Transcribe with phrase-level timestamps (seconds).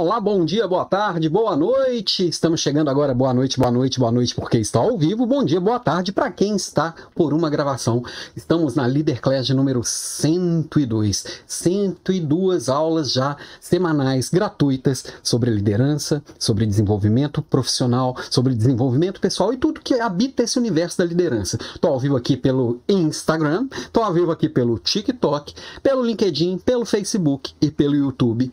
[0.00, 2.26] Olá, bom dia, boa tarde, boa noite.
[2.26, 5.26] Estamos chegando agora, boa noite, boa noite, boa noite, porque está ao vivo.
[5.26, 8.02] Bom dia, boa tarde para quem está por uma gravação.
[8.34, 11.42] Estamos na Leader Class número 102.
[11.46, 19.82] 102 aulas já semanais gratuitas sobre liderança, sobre desenvolvimento profissional, sobre desenvolvimento pessoal e tudo
[19.82, 21.58] que habita esse universo da liderança.
[21.74, 26.86] Estou ao vivo aqui pelo Instagram, estou ao vivo aqui pelo TikTok, pelo LinkedIn, pelo
[26.86, 28.50] Facebook e pelo YouTube.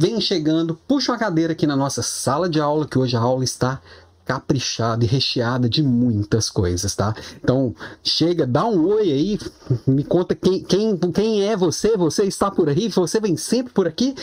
[0.00, 3.42] Vem chegando, puxa uma cadeira aqui na nossa sala de aula, que hoje a aula
[3.42, 3.82] está
[4.24, 7.12] caprichada e recheada de muitas coisas, tá?
[7.42, 9.38] Então, chega, dá um oi aí,
[9.84, 13.88] me conta quem, quem, quem é você, você está por aí, você vem sempre por
[13.88, 14.14] aqui,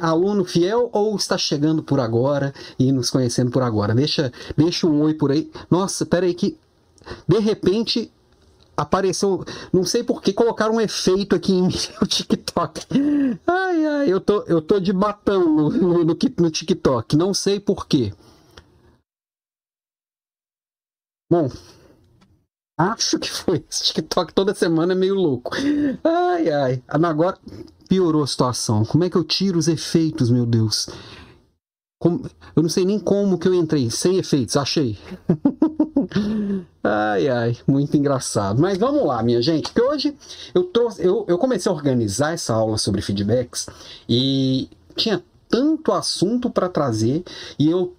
[0.00, 3.94] aluno fiel ou está chegando por agora e nos conhecendo por agora?
[3.94, 5.50] Deixa, deixa um oi por aí.
[5.70, 6.56] Nossa, peraí que
[7.28, 8.10] de repente
[8.80, 12.86] apareceu, não sei por que colocaram um efeito aqui em meu TikTok.
[13.46, 17.60] Ai, ai, eu tô, eu tô de batão no, no, no, no TikTok, não sei
[17.60, 18.12] por quê.
[21.30, 21.48] Bom,
[22.78, 23.64] acho que foi.
[23.70, 25.50] Esse TikTok toda semana é meio louco.
[26.02, 26.82] Ai, ai.
[26.88, 27.38] Agora
[27.88, 28.84] piorou a situação.
[28.84, 30.88] Como é que eu tiro os efeitos, meu Deus?
[32.00, 32.22] Como...
[32.56, 33.90] Eu não sei nem como que eu entrei.
[33.90, 34.98] Sem efeitos, achei.
[36.82, 38.58] ai, ai, muito engraçado.
[38.58, 40.16] Mas vamos lá, minha gente, que hoje
[40.54, 43.66] eu, trouxe, eu, eu comecei a organizar essa aula sobre feedbacks
[44.08, 47.22] e tinha tanto assunto para trazer
[47.58, 47.94] e eu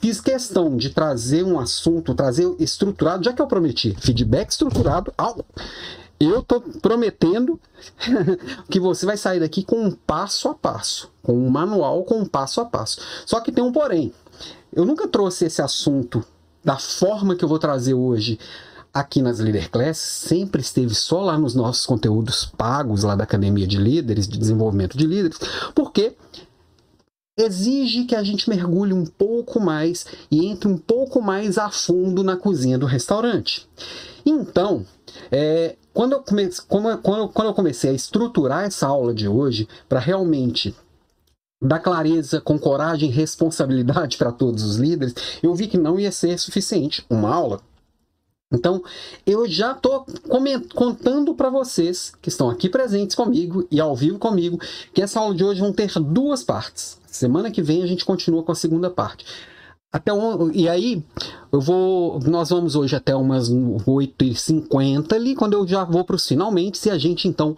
[0.00, 5.12] fiz questão de trazer um assunto, trazer estruturado, já que eu prometi feedback estruturado,
[6.24, 7.60] eu tô prometendo
[8.70, 12.26] que você vai sair daqui com um passo a passo, com um manual com um
[12.26, 13.00] passo a passo.
[13.26, 14.12] Só que tem um porém.
[14.72, 16.24] Eu nunca trouxe esse assunto
[16.64, 18.38] da forma que eu vou trazer hoje
[18.92, 23.66] aqui nas Leader Class, sempre esteve só lá nos nossos conteúdos pagos lá da Academia
[23.66, 25.38] de Líderes, de Desenvolvimento de Líderes,
[25.74, 26.16] porque
[27.36, 32.22] exige que a gente mergulhe um pouco mais e entre um pouco mais a fundo
[32.22, 33.68] na cozinha do restaurante.
[34.24, 34.86] Então,
[35.30, 36.98] é, quando, eu comece, quando,
[37.28, 40.74] quando eu comecei a estruturar essa aula de hoje para realmente
[41.62, 46.10] dar clareza com coragem e responsabilidade para todos os líderes, eu vi que não ia
[46.10, 47.60] ser suficiente uma aula.
[48.52, 48.84] Então,
[49.26, 50.06] eu já estou
[50.74, 54.60] contando para vocês que estão aqui presentes comigo e ao vivo comigo
[54.92, 56.98] que essa aula de hoje vão ter duas partes.
[57.06, 59.24] Semana que vem a gente continua com a segunda parte.
[59.94, 61.04] Até um, e aí,
[61.52, 62.18] eu vou.
[62.26, 66.90] Nós vamos hoje até umas 8h50 ali, quando eu já vou para os finalmente, se
[66.90, 67.56] a gente então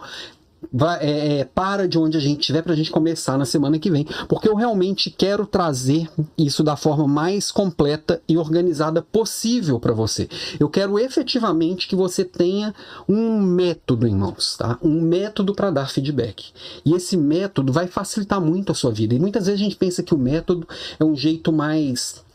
[0.71, 3.79] vai, é, é, para de onde a gente estiver para a gente começar na semana
[3.79, 6.07] que vem, porque eu realmente quero trazer
[6.37, 10.29] isso da forma mais completa e organizada possível para você.
[10.59, 12.71] Eu quero efetivamente que você tenha
[13.09, 14.77] um método em mãos, tá?
[14.83, 16.51] Um método para dar feedback.
[16.85, 19.15] E esse método vai facilitar muito a sua vida.
[19.15, 20.67] E muitas vezes a gente pensa que o método
[20.99, 22.26] é um jeito mais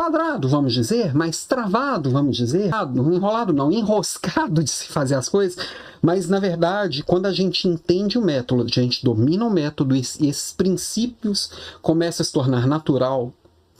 [0.00, 2.70] quadrado, vamos dizer, mais travado, vamos dizer,
[3.12, 5.62] enrolado não, enroscado de se fazer as coisas,
[6.00, 10.00] mas na verdade, quando a gente entende o método, a gente domina o método e
[10.00, 11.50] esses princípios
[11.82, 13.30] começam a se tornar natural,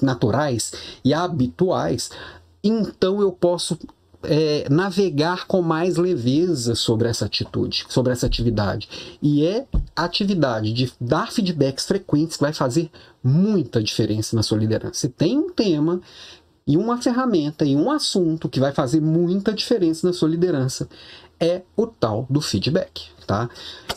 [0.02, 2.10] naturais e habituais,
[2.62, 3.78] então eu posso
[4.22, 8.88] é, navegar com mais leveza sobre essa atitude, sobre essa atividade.
[9.22, 12.90] E é a atividade de dar feedbacks frequentes que vai fazer
[13.22, 14.94] muita diferença na sua liderança.
[14.94, 16.00] Se tem um tema
[16.66, 20.88] e uma ferramenta e um assunto que vai fazer muita diferença na sua liderança,
[21.38, 23.48] é o tal do feedback, tá?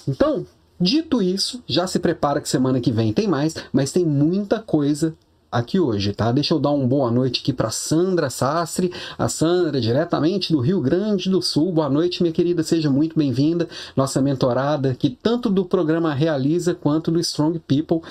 [0.08, 0.46] Então,
[0.80, 5.14] dito isso, já se prepara que semana que vem tem mais, mas tem muita coisa
[5.54, 6.32] aqui hoje, tá?
[6.32, 10.82] Deixa eu dar uma boa noite aqui para Sandra Sastre, a Sandra diretamente do Rio
[10.82, 11.72] Grande do Sul.
[11.72, 17.12] Boa noite, minha querida, seja muito bem-vinda, nossa mentorada que tanto do programa Realiza quanto
[17.12, 18.02] do Strong People.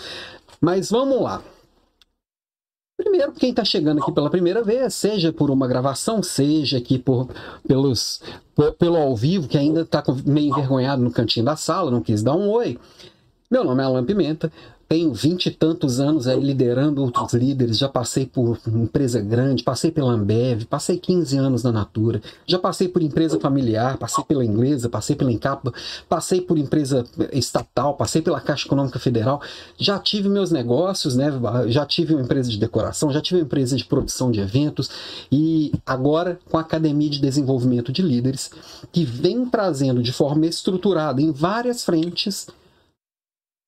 [0.60, 1.42] Mas vamos lá.
[2.96, 7.28] Primeiro, quem está chegando aqui pela primeira vez, seja por uma gravação, seja aqui por,
[7.66, 8.22] pelos,
[8.54, 12.22] por, pelo ao vivo, que ainda está meio envergonhado no cantinho da sala, não quis
[12.22, 12.78] dar um oi.
[13.50, 14.52] Meu nome é Alan Pimenta,
[14.92, 19.90] tenho vinte e tantos anos aí liderando outros líderes, já passei por empresa grande, passei
[19.90, 24.90] pela Ambev, passei 15 anos na Natura, já passei por empresa familiar, passei pela Inglesa,
[24.90, 25.72] passei pela Encapa,
[26.10, 29.40] passei por empresa estatal, passei pela Caixa Econômica Federal,
[29.78, 31.32] já tive meus negócios, né?
[31.68, 34.90] já tive uma empresa de decoração, já tive uma empresa de produção de eventos
[35.32, 38.50] e agora com a Academia de Desenvolvimento de Líderes,
[38.92, 42.46] que vem trazendo de forma estruturada em várias frentes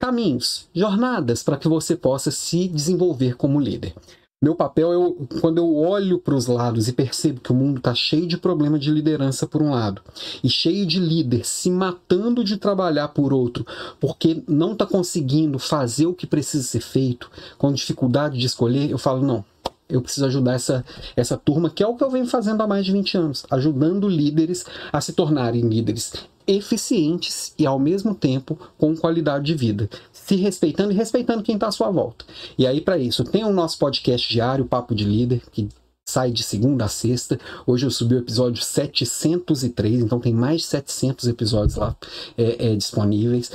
[0.05, 3.95] caminhos, jornadas para que você possa se desenvolver como líder.
[4.43, 7.95] Meu papel é quando eu olho para os lados e percebo que o mundo está
[7.95, 10.03] cheio de problema de liderança por um lado
[10.43, 13.67] e cheio de líder se matando de trabalhar por outro,
[13.99, 18.99] porque não está conseguindo fazer o que precisa ser feito, com dificuldade de escolher, eu
[18.99, 19.43] falo não.
[19.89, 20.85] Eu preciso ajudar essa,
[21.17, 24.06] essa turma, que é o que eu venho fazendo há mais de 20 anos, ajudando
[24.06, 26.12] líderes a se tornarem líderes
[26.46, 31.69] eficientes e ao mesmo tempo com qualidade de vida, se respeitando e respeitando quem está
[31.69, 32.25] à sua volta.
[32.58, 35.69] E aí, para isso, tem o nosso podcast diário, Papo de Líder, que
[36.06, 37.38] sai de segunda a sexta.
[37.67, 41.96] Hoje eu subi o episódio 703, então tem mais de 700 episódios lá
[42.37, 43.50] é, é, disponíveis.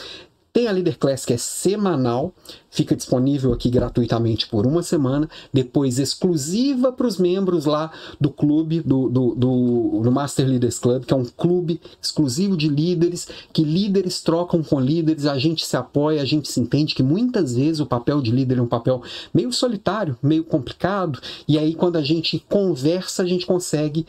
[0.59, 2.33] Tem a Leader Class que é semanal,
[2.69, 7.89] fica disponível aqui gratuitamente por uma semana, depois exclusiva para os membros lá
[8.19, 12.67] do clube, do, do, do, do, Master Leaders Club, que é um clube exclusivo de
[12.67, 17.03] líderes, que líderes trocam com líderes, a gente se apoia, a gente se entende que
[17.03, 19.01] muitas vezes o papel de líder é um papel
[19.33, 24.05] meio solitário, meio complicado, e aí quando a gente conversa, a gente consegue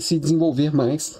[0.00, 1.18] se desenvolver mais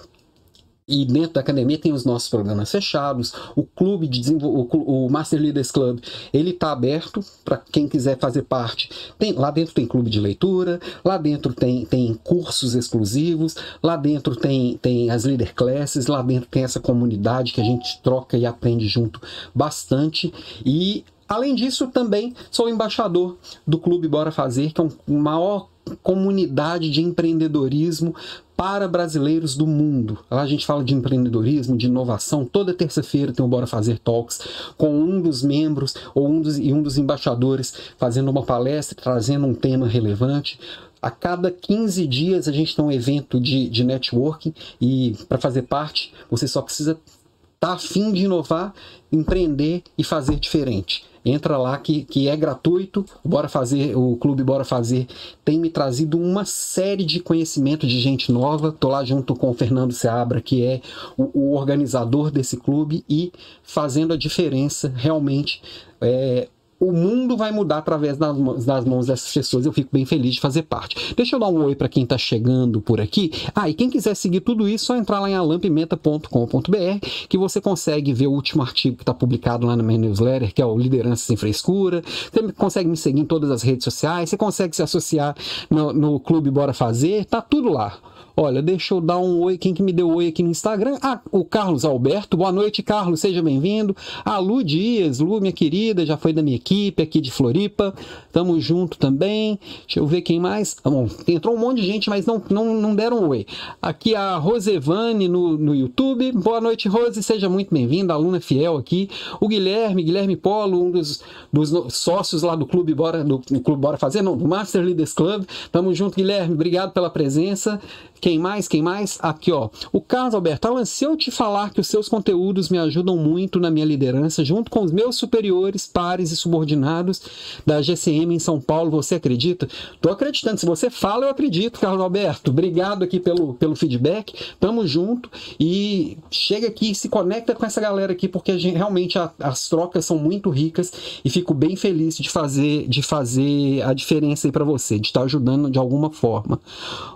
[0.87, 3.33] e dentro da academia tem os nossos programas fechados.
[3.55, 5.99] O clube de desenvolvimento, o Master Leaders Club,
[6.31, 8.89] ele está aberto para quem quiser fazer parte.
[9.17, 14.35] Tem, lá dentro tem clube de leitura, lá dentro tem, tem cursos exclusivos, lá dentro
[14.35, 18.45] tem, tem as Leader Classes, lá dentro tem essa comunidade que a gente troca e
[18.45, 19.19] aprende junto
[19.53, 20.31] bastante.
[20.63, 25.69] E Além disso, também sou embaixador do Clube Bora Fazer, que é um maior
[26.01, 28.15] comunidade de empreendedorismo
[28.55, 30.19] para brasileiros do mundo.
[30.31, 32.45] Lá a gente fala de empreendedorismo, de inovação.
[32.45, 34.39] Toda terça-feira tem o Bora Fazer Talks
[34.77, 39.45] com um dos membros ou um dos, e um dos embaixadores fazendo uma palestra, trazendo
[39.45, 40.59] um tema relevante.
[41.01, 45.63] A cada 15 dias a gente tem um evento de, de networking e para fazer
[45.63, 48.73] parte você só precisa estar tá afim de inovar,
[49.15, 53.03] empreender e fazer diferente entra lá que, que é gratuito.
[53.23, 55.07] Bora fazer, o clube Bora Fazer
[55.43, 58.71] tem me trazido uma série de conhecimento de gente nova.
[58.71, 60.81] Tô lá junto com o Fernando Seabra, que é
[61.17, 65.61] o, o organizador desse clube e fazendo a diferença realmente.
[65.99, 66.47] É,
[66.87, 69.65] o mundo vai mudar através das, das, mãos dessas pessoas.
[69.65, 71.13] Eu fico bem feliz de fazer parte.
[71.15, 73.31] Deixa eu dar um oi para quem está chegando por aqui.
[73.53, 77.59] Ah, e quem quiser seguir tudo isso, é só entrar lá em alampimenta.com.br que você
[77.59, 80.77] consegue ver o último artigo que está publicado lá na minha newsletter, que é o
[80.77, 82.03] Liderança Sem Frescura.
[82.31, 85.35] Você consegue me seguir em todas as redes sociais, você consegue se associar
[85.69, 87.97] no, no Clube Bora Fazer, tá tudo lá.
[88.37, 89.57] Olha, deixa eu dar um oi.
[89.57, 90.97] Quem que me deu oi aqui no Instagram?
[91.01, 92.35] Ah, o Carlos Alberto.
[92.35, 93.21] Boa noite, Carlos.
[93.21, 93.95] Seja bem-vindo.
[94.25, 95.19] A Lu Dias.
[95.19, 97.93] Lu, minha querida, já foi da minha equipe aqui de Floripa.
[98.33, 99.57] Tamo junto também.
[99.85, 100.75] Deixa eu ver quem mais.
[100.83, 103.45] Ah, bom, entrou um monte de gente, mas não, não, não deram um oi.
[103.81, 106.33] Aqui a Rosevane no, no YouTube.
[106.33, 107.23] Boa noite, Rose.
[107.23, 108.13] Seja muito bem-vinda.
[108.13, 109.09] Aluna fiel aqui.
[109.39, 111.23] O Guilherme, Guilherme Polo, um dos,
[111.53, 115.13] dos sócios lá do Clube Bora, do, do Clube Bora Fazer, não, do Master Leaders
[115.13, 115.45] Club.
[115.71, 116.53] Tamo junto, Guilherme.
[116.53, 117.79] Obrigado pela presença.
[118.19, 118.67] Quem mais?
[118.67, 119.17] Quem mais?
[119.21, 119.69] Aqui, ó.
[119.91, 123.59] O Carlos Alberto, Alan, se eu te falar que os seus conteúdos me ajudam muito
[123.59, 127.21] na minha liderança, junto com os meus superiores, pares e subordinados
[127.65, 129.67] da GCM em São Paulo, você acredita?
[130.01, 130.59] Tô acreditando.
[130.59, 132.51] Se você fala, eu acredito, Carlos Alberto.
[132.51, 134.33] Obrigado aqui pelo, pelo feedback.
[134.59, 135.29] Tamo junto
[135.59, 139.69] e chega aqui e se conecta com essa galera aqui, porque gente, realmente a, as
[139.69, 140.91] trocas são muito ricas
[141.23, 145.23] e fico bem feliz de fazer, de fazer a diferença aí para você, de estar
[145.23, 146.59] ajudando de alguma forma.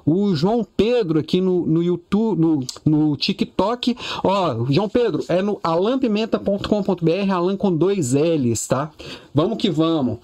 [0.06, 3.96] O João Pedro Pedro aqui no, no YouTube, no, no TikTok.
[4.24, 8.91] Ó, João Pedro, é no alampimenta.com.br, Alan com dois L's, tá?
[9.34, 10.17] Vamos que vamos.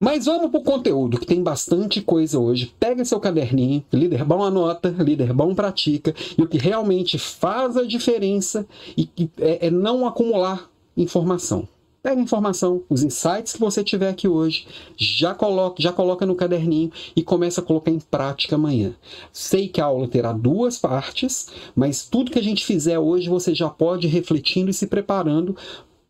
[0.00, 2.72] Mas vamos pro conteúdo, que tem bastante coisa hoje.
[2.80, 7.84] Pega seu caderninho, líder bom anota, líder bom pratica, e o que realmente faz a
[7.84, 8.66] diferença
[8.96, 11.68] e é, é não acumular informação.
[12.02, 14.66] Pega a informação, os insights que você tiver aqui hoje,
[14.96, 18.96] já coloca, já coloca no caderninho e começa a colocar em prática amanhã.
[19.32, 23.54] Sei que a aula terá duas partes, mas tudo que a gente fizer hoje você
[23.54, 25.56] já pode ir refletindo e se preparando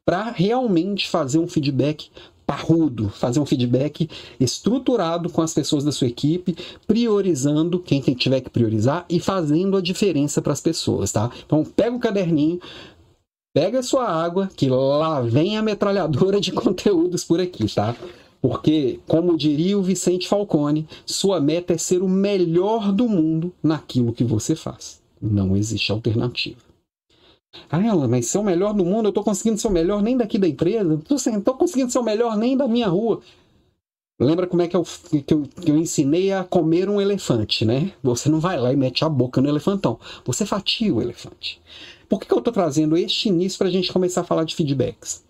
[0.02, 2.10] para realmente fazer um feedback
[2.46, 6.56] parrudo, fazer um feedback estruturado com as pessoas da sua equipe,
[6.86, 11.30] priorizando quem tiver que priorizar e fazendo a diferença para as pessoas, tá?
[11.46, 12.60] Então pega o caderninho,
[13.54, 17.94] pega sua água, que lá vem a metralhadora de conteúdos por aqui, tá?
[18.40, 24.12] Porque, como diria o Vicente Falcone, sua meta é ser o melhor do mundo naquilo
[24.12, 25.00] que você faz.
[25.20, 26.58] Não existe alternativa.
[27.70, 30.16] Ah, ela, mas ser o melhor do mundo, eu estou conseguindo ser o melhor nem
[30.16, 33.20] daqui da empresa, não estou conseguindo ser o melhor nem da minha rua.
[34.18, 34.84] Lembra como é que eu,
[35.26, 37.92] que eu, que eu ensinei a comer um elefante, né?
[38.02, 39.98] Você não vai lá e mete a boca no elefantão.
[40.24, 41.60] Você fatia o elefante.
[42.12, 44.54] Por que, que eu estou trazendo este início para a gente começar a falar de
[44.54, 45.24] feedbacks?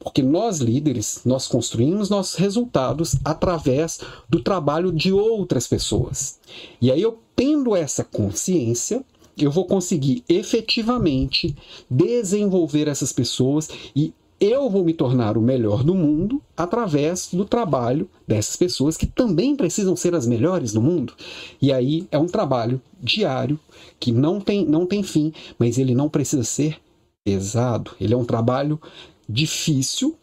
[0.00, 6.38] Porque nós líderes, nós construímos nossos resultados através do trabalho de outras pessoas.
[6.80, 9.04] E aí eu tendo essa consciência,
[9.36, 11.54] eu vou conseguir efetivamente
[11.90, 18.10] desenvolver essas pessoas e eu vou me tornar o melhor do mundo através do trabalho
[18.26, 21.12] dessas pessoas que também precisam ser as melhores do mundo.
[21.60, 23.56] E aí é um trabalho diário
[24.00, 26.76] que não tem, não tem fim, mas ele não precisa ser
[27.24, 27.92] pesado.
[28.00, 28.80] Ele é um trabalho
[29.28, 30.16] difícil,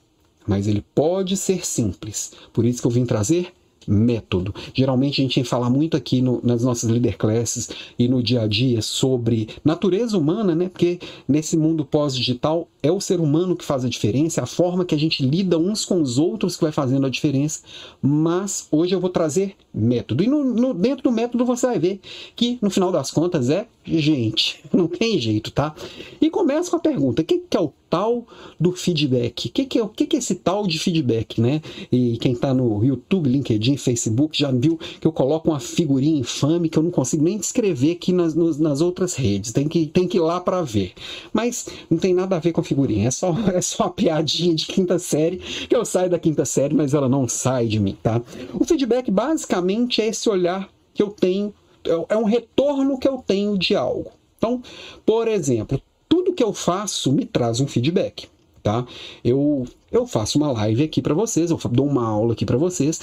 [0.46, 2.34] mas ele pode ser simples.
[2.52, 3.54] Por isso que eu vim trazer
[3.90, 4.54] método.
[4.74, 8.48] Geralmente a gente fala muito aqui no, nas nossas leader classes e no dia a
[8.48, 10.70] dia sobre natureza humana, né?
[10.70, 14.86] Porque nesse mundo pós-digital é o ser humano que faz a diferença, é a forma
[14.86, 17.62] que a gente lida uns com os outros que vai fazendo a diferença.
[18.02, 20.24] Mas hoje eu vou trazer método.
[20.24, 22.00] E no, no, dentro do método você vai ver
[22.36, 24.64] que, no final das contas, é gente.
[24.72, 25.74] Não tem jeito, tá?
[26.22, 28.26] E começa com a pergunta: o que, que é o tal
[28.60, 29.48] do feedback?
[29.48, 31.62] O que, que, é, o que, que é esse tal de feedback, né?
[31.92, 36.70] E quem está no YouTube, LinkedIn, Facebook já viu que eu coloco uma figurinha infame
[36.70, 39.52] que eu não consigo nem descrever aqui nas, nas outras redes.
[39.52, 40.94] Tem que, tem que ir lá para ver.
[41.34, 43.08] Mas não tem nada a ver com figurinha.
[43.08, 46.76] É só, é só uma piadinha de quinta série que eu saio da quinta série,
[46.76, 48.22] mas ela não sai de mim, tá?
[48.54, 51.54] O feedback basicamente é esse olhar que eu tenho,
[51.86, 54.12] é, é um retorno que eu tenho de algo.
[54.38, 54.62] Então,
[55.06, 58.28] por exemplo, tudo que eu faço me traz um feedback,
[58.64, 58.86] tá?
[59.24, 63.02] Eu, eu faço uma live aqui para vocês, eu dou uma aula aqui para vocês.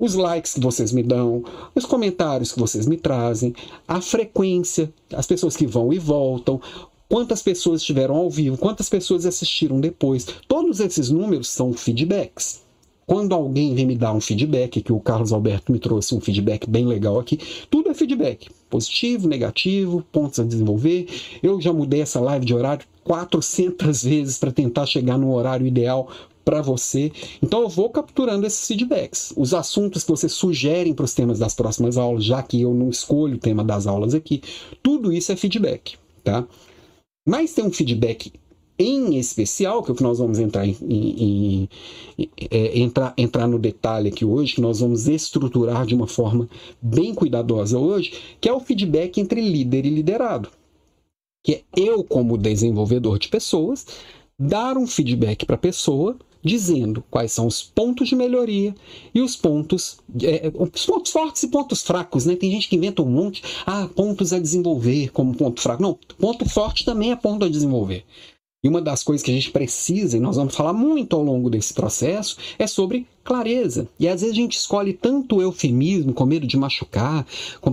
[0.00, 1.42] Os likes que vocês me dão,
[1.74, 3.52] os comentários que vocês me trazem,
[3.86, 6.60] a frequência, as pessoas que vão e voltam,
[7.08, 10.26] quantas pessoas estiveram ao vivo, quantas pessoas assistiram depois.
[10.46, 12.62] Todos esses números são feedbacks.
[13.06, 16.68] Quando alguém vem me dar um feedback, que o Carlos Alberto me trouxe um feedback
[16.68, 17.38] bem legal aqui,
[17.70, 18.50] tudo é feedback.
[18.68, 21.06] Positivo, negativo, pontos a desenvolver.
[21.42, 26.10] Eu já mudei essa live de horário 400 vezes para tentar chegar no horário ideal
[26.44, 27.10] para você.
[27.42, 29.32] Então eu vou capturando esses feedbacks.
[29.34, 32.90] Os assuntos que você sugerem para os temas das próximas aulas, já que eu não
[32.90, 34.42] escolho o tema das aulas aqui,
[34.82, 36.46] tudo isso é feedback, tá?
[37.28, 38.32] Mas tem um feedback
[38.78, 41.68] em especial, que é o que nós vamos entrar, em, em,
[42.18, 46.48] em é, entrar, entrar no detalhe aqui hoje, que nós vamos estruturar de uma forma
[46.80, 50.48] bem cuidadosa hoje, que é o feedback entre líder e liderado.
[51.44, 53.86] Que é eu, como desenvolvedor de pessoas,
[54.38, 58.74] dar um feedback para a pessoa dizendo quais são os pontos de melhoria
[59.14, 62.36] e os pontos, é, os pontos fortes e pontos fracos, né?
[62.36, 65.82] Tem gente que inventa um monte, ah, pontos a desenvolver como ponto fraco.
[65.82, 68.04] Não, ponto forte também é ponto a desenvolver.
[68.60, 71.48] E uma das coisas que a gente precisa, e nós vamos falar muito ao longo
[71.48, 73.86] desse processo, é sobre clareza.
[74.00, 77.24] E às vezes a gente escolhe tanto eufemismo, com medo de machucar,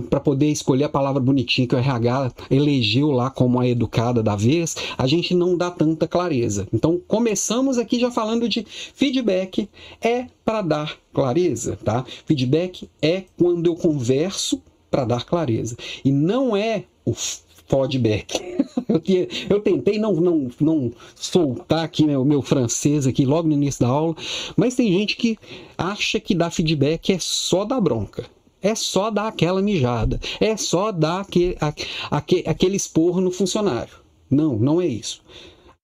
[0.08, 4.36] para poder escolher a palavra bonitinha que o RH elegeu lá como a educada da
[4.36, 6.68] vez, a gente não dá tanta clareza.
[6.72, 8.64] Então, começamos aqui já falando de
[8.94, 9.68] feedback
[10.00, 12.04] é para dar clareza, tá?
[12.24, 15.76] Feedback é quando eu converso para dar clareza.
[16.04, 17.12] E não é o
[17.68, 18.56] feedback.
[18.88, 19.02] Eu,
[19.50, 23.88] eu tentei não, não, não soltar aqui o meu francês aqui logo no início da
[23.88, 24.14] aula,
[24.56, 25.38] mas tem gente que
[25.76, 28.26] acha que dar feedback é só dar bronca.
[28.62, 30.20] É só dar aquela mijada.
[30.40, 31.56] É só dar aquele,
[32.10, 33.94] aquele, aquele esporro no funcionário.
[34.30, 35.22] Não, não é isso.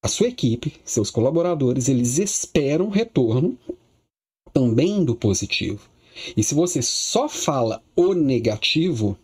[0.02, 3.56] A sua equipe, seus colaboradores, eles esperam retorno
[4.52, 5.80] também do positivo.
[6.36, 9.16] E se você só fala o negativo,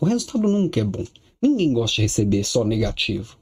[0.00, 1.04] o resultado nunca é bom.
[1.40, 3.36] Ninguém gosta de receber só negativo.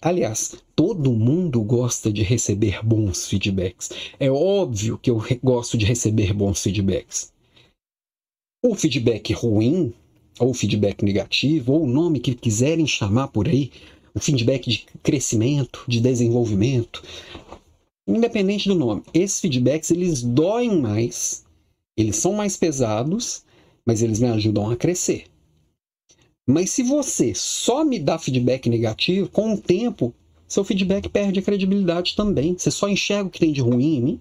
[0.00, 3.90] Aliás, todo mundo gosta de receber bons feedbacks.
[4.20, 7.32] É óbvio que eu gosto de receber bons feedbacks.
[8.62, 9.92] O feedback ruim,
[10.38, 13.72] ou feedback negativo, ou o nome que quiserem chamar por aí,
[14.14, 17.02] o feedback de crescimento, de desenvolvimento,
[18.06, 21.44] independente do nome, esses feedbacks eles doem mais,
[21.96, 23.45] eles são mais pesados
[23.86, 25.26] mas eles me ajudam a crescer.
[26.46, 30.12] Mas se você só me dá feedback negativo, com o tempo,
[30.48, 32.56] seu feedback perde a credibilidade também.
[32.56, 34.20] Você só enxerga o que tem de ruim em mim.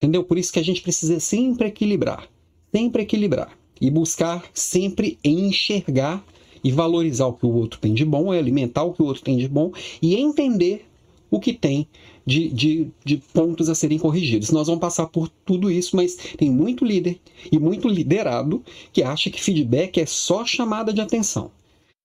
[0.00, 0.24] Entendeu?
[0.24, 2.28] Por isso que a gente precisa sempre equilibrar.
[2.74, 3.56] Sempre equilibrar.
[3.80, 6.24] E buscar sempre enxergar
[6.62, 9.36] e valorizar o que o outro tem de bom, alimentar o que o outro tem
[9.36, 10.89] de bom e entender
[11.30, 11.86] o que tem
[12.26, 14.50] de, de, de, pontos a serem corrigidos.
[14.50, 17.18] Nós vamos passar por tudo isso, mas tem muito líder
[17.50, 21.50] e muito liderado que acha que feedback é só chamada de atenção.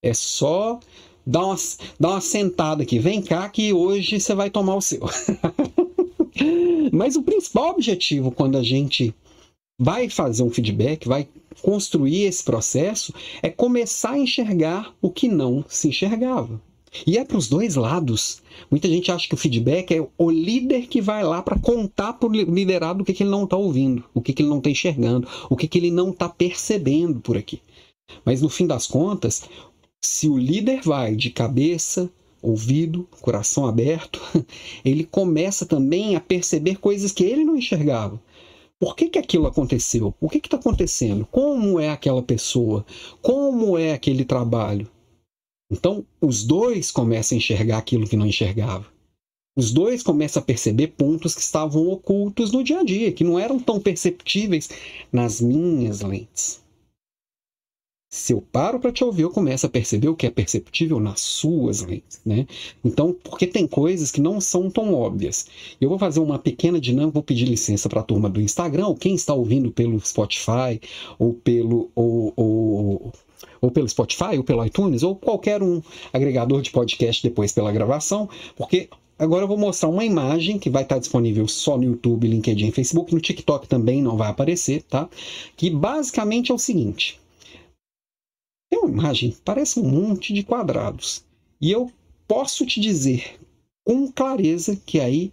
[0.01, 0.79] É só
[1.25, 1.55] dar uma,
[1.99, 5.01] dar uma sentada aqui, vem cá que hoje você vai tomar o seu.
[6.91, 9.13] mas o principal objetivo quando a gente
[9.77, 11.27] vai fazer um feedback, vai
[11.61, 16.61] construir esse processo, é começar a enxergar o que não se enxergava.
[17.05, 18.41] E é para os dois lados.
[18.69, 22.29] Muita gente acha que o feedback é o líder que vai lá para contar para
[22.29, 24.69] o liderado o que, que ele não está ouvindo, o que, que ele não está
[24.69, 27.61] enxergando, o que, que ele não está percebendo por aqui.
[28.23, 29.43] Mas no fim das contas,
[30.03, 32.09] se o líder vai de cabeça,
[32.41, 34.21] ouvido, coração aberto,
[34.85, 38.21] ele começa também a perceber coisas que ele não enxergava.
[38.79, 40.13] Por que, que aquilo aconteceu?
[40.19, 41.25] O que está acontecendo?
[41.31, 42.85] Como é aquela pessoa?
[43.21, 44.87] Como é aquele trabalho?
[45.71, 48.85] Então, os dois começam a enxergar aquilo que não enxergava.
[49.57, 53.39] Os dois começam a perceber pontos que estavam ocultos no dia a dia, que não
[53.39, 54.69] eram tão perceptíveis
[55.11, 56.65] nas minhas lentes.
[58.15, 61.19] Se eu paro para te ouvir, eu começo a perceber o que é perceptível nas
[61.19, 62.47] suas lentes, né?
[62.83, 65.47] Então, porque tem coisas que não são tão óbvias.
[65.81, 68.95] Eu vou fazer uma pequena dinâmica, vou pedir licença para a turma do Instagram, ou
[68.95, 70.79] quem está ouvindo pelo Spotify,
[71.19, 73.13] ou pelo ou, ou,
[73.65, 75.81] ou pelo Spotify, ou pelo iTunes, ou qualquer um
[76.13, 80.83] agregador de podcast depois pela gravação, porque agora eu vou mostrar uma imagem que vai
[80.83, 85.09] estar disponível só no YouTube, LinkedIn, Facebook, no TikTok também não vai aparecer, tá?
[85.57, 87.19] Que basicamente é o seguinte:
[88.69, 91.23] tem uma imagem, parece um monte de quadrados,
[91.59, 91.91] e eu
[92.27, 93.39] posso te dizer
[93.83, 95.31] com clareza que aí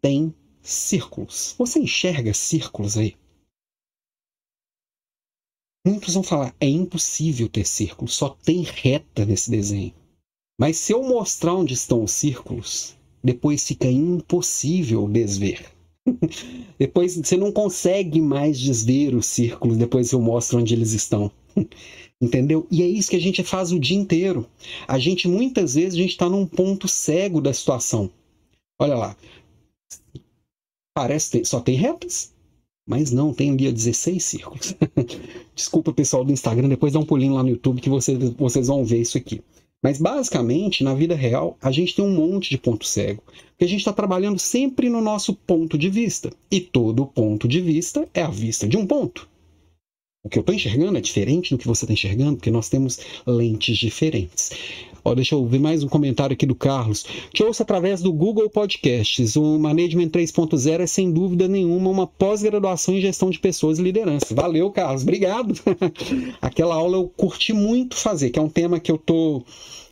[0.00, 1.56] tem círculos.
[1.58, 3.16] Você enxerga círculos aí?
[5.86, 9.94] Muitos vão falar, é impossível ter círculos, só tem reta nesse desenho.
[10.58, 15.64] Mas se eu mostrar onde estão os círculos, depois fica impossível desver.
[16.76, 21.30] depois você não consegue mais desver os círculos depois eu mostro onde eles estão.
[22.20, 22.66] Entendeu?
[22.68, 24.44] E é isso que a gente faz o dia inteiro.
[24.88, 28.10] A gente, muitas vezes, a gente está num ponto cego da situação.
[28.80, 29.16] Olha lá.
[30.92, 32.34] Parece só tem retas.
[32.86, 34.74] Mas não, tem ali 16 círculos.
[35.54, 38.84] Desculpa, pessoal do Instagram, depois dá um pulinho lá no YouTube que vocês, vocês vão
[38.84, 39.42] ver isso aqui.
[39.82, 43.22] Mas basicamente, na vida real, a gente tem um monte de ponto cego.
[43.50, 46.30] Porque a gente está trabalhando sempre no nosso ponto de vista.
[46.50, 49.28] E todo ponto de vista é a vista de um ponto.
[50.24, 52.98] O que eu estou enxergando é diferente do que você está enxergando, porque nós temos
[53.24, 54.50] lentes diferentes.
[55.06, 57.06] Ó, deixa eu ver mais um comentário aqui do Carlos.
[57.32, 59.36] Te ouço através do Google Podcasts.
[59.36, 64.34] O Management 3.0 é sem dúvida nenhuma uma pós-graduação em gestão de pessoas e liderança.
[64.34, 65.02] Valeu, Carlos.
[65.02, 65.54] Obrigado.
[66.42, 69.46] Aquela aula eu curti muito fazer, que é um tema que eu estou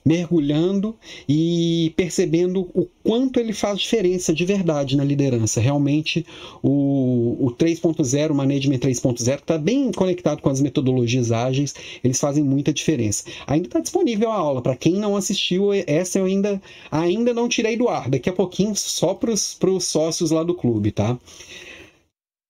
[0.05, 0.95] mergulhando
[1.27, 5.61] e percebendo o quanto ele faz diferença de verdade na liderança.
[5.61, 6.27] Realmente,
[6.62, 12.45] o, o 3.0, o Management 3.0, está bem conectado com as metodologias ágeis, eles fazem
[12.45, 13.25] muita diferença.
[13.47, 17.77] Ainda está disponível a aula, para quem não assistiu, essa eu ainda, ainda não tirei
[17.77, 21.19] do ar, daqui a pouquinho só para os sócios lá do clube, tá?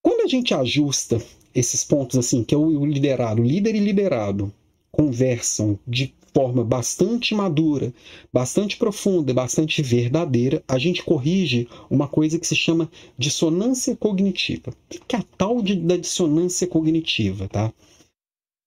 [0.02, 1.22] Quando a gente ajusta
[1.54, 4.52] esses pontos assim, que é o liderado, líder e liderado,
[4.90, 7.94] conversam de forma bastante madura,
[8.32, 14.74] bastante profunda, bastante verdadeira, a gente corrige uma coisa que se chama dissonância cognitiva.
[14.92, 17.72] O que é a tal de, da dissonância cognitiva, tá?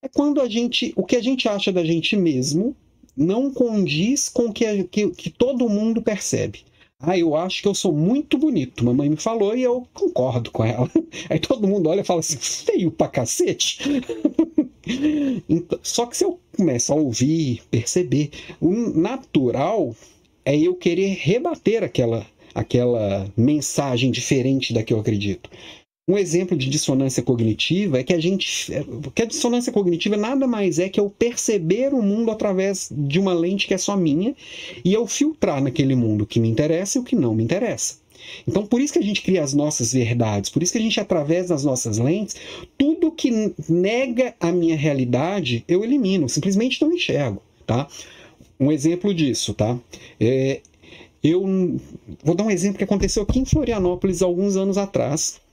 [0.01, 2.75] É quando a gente, o que a gente acha da gente mesmo
[3.15, 6.63] não condiz com o que, que, que todo mundo percebe.
[6.99, 8.83] Ah, eu acho que eu sou muito bonito.
[8.83, 10.89] Mamãe me falou e eu concordo com ela.
[11.29, 13.79] Aí todo mundo olha e fala assim: feio pra cacete.
[15.49, 18.31] Então, só que se eu começo a ouvir, perceber,
[18.61, 19.93] o natural
[20.45, 25.49] é eu querer rebater aquela, aquela mensagem diferente da que eu acredito.
[26.09, 28.71] Um exemplo de dissonância cognitiva é que a gente.
[29.13, 33.33] que a dissonância cognitiva nada mais é que eu perceber o mundo através de uma
[33.33, 34.33] lente que é só minha
[34.85, 37.95] e eu filtrar naquele mundo o que me interessa e o que não me interessa.
[38.47, 40.97] Então, por isso que a gente cria as nossas verdades, por isso que a gente,
[40.97, 42.37] através das nossas lentes,
[42.77, 47.85] tudo que nega a minha realidade, eu elimino, simplesmente não enxergo, tá?
[48.57, 49.77] Um exemplo disso, tá?
[50.21, 50.61] É,
[51.21, 51.41] eu
[52.23, 55.45] vou dar um exemplo que aconteceu aqui em Florianópolis alguns anos atrás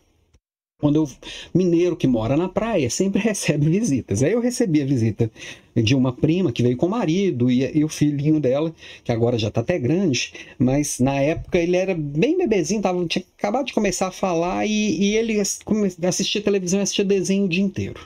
[0.85, 1.09] quando eu,
[1.55, 4.23] mineiro que mora na praia sempre recebe visitas.
[4.23, 5.31] Aí eu recebi a visita
[5.75, 8.71] de uma prima que veio com o marido e, e o filhinho dela,
[9.03, 13.25] que agora já está até grande, mas na época ele era bem bebezinho, tava, tinha
[13.39, 17.65] acabado de começar a falar e, e ele assistia televisão e assistia desenho o dia
[17.65, 18.01] inteiro.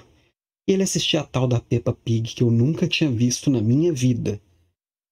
[0.64, 4.40] Ele assistia a tal da Peppa Pig que eu nunca tinha visto na minha vida.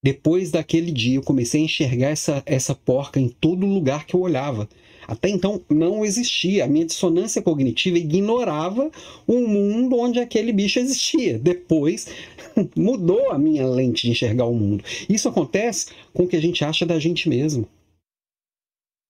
[0.06, 4.20] Depois daquele dia eu comecei a enxergar essa, essa porca em todo lugar que eu
[4.20, 4.68] olhava.
[5.04, 6.64] Até então não existia.
[6.64, 8.88] A minha dissonância cognitiva ignorava
[9.26, 11.40] o mundo onde aquele bicho existia.
[11.40, 12.06] Depois
[12.76, 14.84] mudou a minha lente de enxergar o mundo.
[15.08, 17.66] Isso acontece com o que a gente acha da gente mesmo.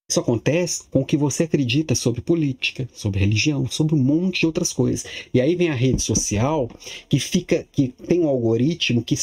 [0.09, 4.45] Isso acontece com o que você acredita sobre política, sobre religião, sobre um monte de
[4.45, 5.05] outras coisas.
[5.33, 6.69] E aí vem a rede social
[7.09, 9.15] que fica, que tem um algoritmo que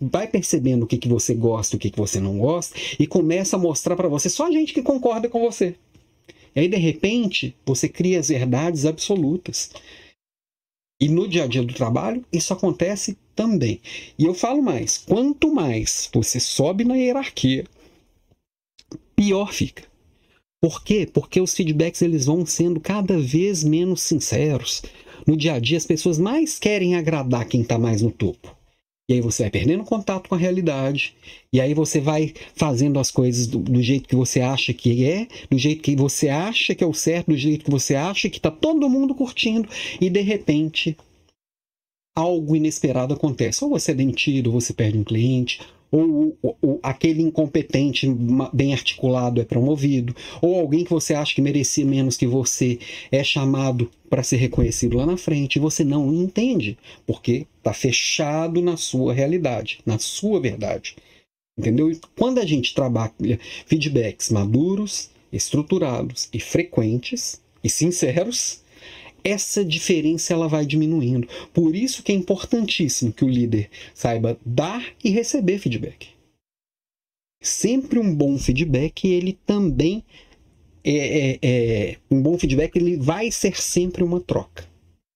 [0.00, 3.54] vai percebendo o que, que você gosta, o que, que você não gosta e começa
[3.54, 5.76] a mostrar para você só gente que concorda com você.
[6.56, 9.70] E aí de repente você cria as verdades absolutas.
[11.00, 13.80] E no dia a dia do trabalho, isso acontece também.
[14.18, 17.64] E eu falo mais: quanto mais você sobe na hierarquia,
[19.14, 19.91] pior fica.
[20.62, 21.08] Por quê?
[21.12, 24.80] Porque os feedbacks eles vão sendo cada vez menos sinceros.
[25.26, 28.56] No dia a dia, as pessoas mais querem agradar quem está mais no topo.
[29.10, 31.16] E aí você vai perdendo contato com a realidade,
[31.52, 35.26] e aí você vai fazendo as coisas do, do, jeito que você acha que é,
[35.50, 38.36] do jeito que você acha que é o certo, do jeito que você acha que
[38.36, 39.68] está todo mundo curtindo,
[40.00, 40.96] e de repente
[42.16, 43.64] algo inesperado acontece.
[43.64, 45.60] Ou você é demitido, ou você perde um cliente,
[45.92, 48.08] ou, ou, ou, aquele incompetente
[48.52, 52.78] bem articulado é promovido, ou alguém que você acha que merecia menos que você
[53.10, 58.62] é chamado para ser reconhecido lá na frente, e você não entende, porque está fechado
[58.62, 60.96] na sua realidade, na sua verdade.
[61.58, 61.92] Entendeu?
[61.92, 68.61] E quando a gente trabalha feedbacks maduros, estruturados e frequentes e sinceros,
[69.24, 71.28] essa diferença ela vai diminuindo.
[71.52, 76.08] Por isso que é importantíssimo que o líder saiba dar e receber feedback.
[77.42, 80.04] Sempre um bom feedback, ele também
[80.84, 84.64] é, é, é um bom feedback, ele vai ser sempre uma troca.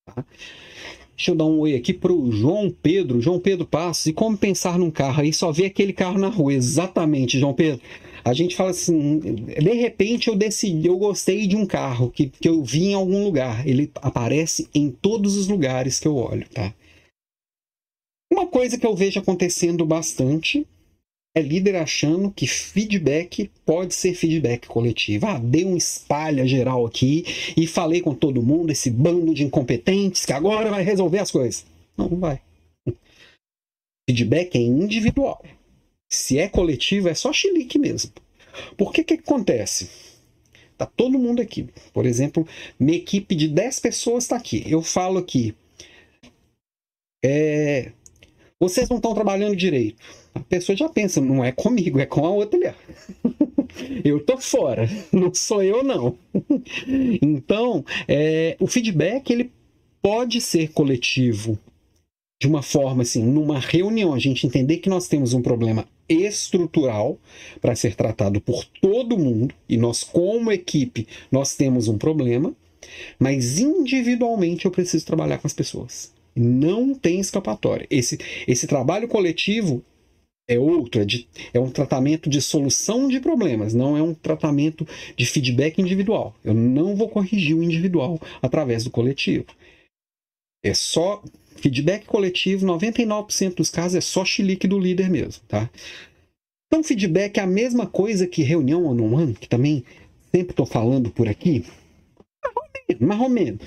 [0.07, 0.25] Tá?
[1.17, 3.23] Deixa eu dar um oi aqui para o João Pedro.
[3.23, 4.05] João Pedro Passos.
[4.05, 5.23] E como pensar num carro?
[5.23, 6.53] Aí só vê aquele carro na rua.
[6.53, 7.81] Exatamente, João Pedro.
[8.27, 12.49] A gente fala assim, de repente eu decidi, eu gostei de um carro que, que
[12.49, 13.65] eu vi em algum lugar.
[13.65, 16.75] Ele aparece em todos os lugares que eu olho, tá?
[18.29, 20.67] Uma coisa que eu vejo acontecendo bastante
[21.37, 25.27] é líder achando que feedback pode ser feedback coletivo.
[25.27, 27.25] Ah, dei um espalha geral aqui
[27.57, 31.65] e falei com todo mundo, esse bando de incompetentes que agora vai resolver as coisas.
[31.97, 32.41] Não, não vai.
[34.11, 35.45] Feedback é individual.
[36.17, 38.11] Se é coletivo, é só chilique mesmo.
[38.77, 39.91] Por que que acontece?
[40.77, 41.69] Tá todo mundo aqui.
[41.93, 42.49] Por exemplo,
[42.81, 44.65] minha equipe de 10 pessoas está aqui.
[44.67, 45.55] Eu falo aqui.
[47.23, 47.93] É,
[48.59, 50.03] vocês não estão trabalhando direito.
[50.35, 52.75] A pessoa já pensa, não é comigo, é com a outra ali.
[54.03, 56.19] eu tô fora, não sou eu não.
[57.21, 59.53] então, é, o feedback ele
[60.01, 61.59] pode ser coletivo
[62.41, 67.19] de uma forma assim, numa reunião, a gente entender que nós temos um problema estrutural
[67.61, 72.55] para ser tratado por todo mundo e nós como equipe nós temos um problema,
[73.19, 76.15] mas individualmente eu preciso trabalhar com as pessoas.
[76.35, 77.87] Não tem escapatória.
[77.91, 79.83] Esse esse trabalho coletivo
[80.49, 84.87] é outro, é, de, é um tratamento de solução de problemas, não é um tratamento
[85.17, 86.37] de feedback individual.
[86.45, 89.47] Eu não vou corrigir o individual através do coletivo.
[90.65, 91.23] É só
[91.57, 95.69] Feedback coletivo, 99% dos casos é só chilique do líder mesmo, tá?
[96.67, 99.85] Então, feedback é a mesma coisa que reunião one-on-one, que também
[100.35, 101.65] sempre estou falando por aqui.
[103.01, 103.63] Mais ou menos.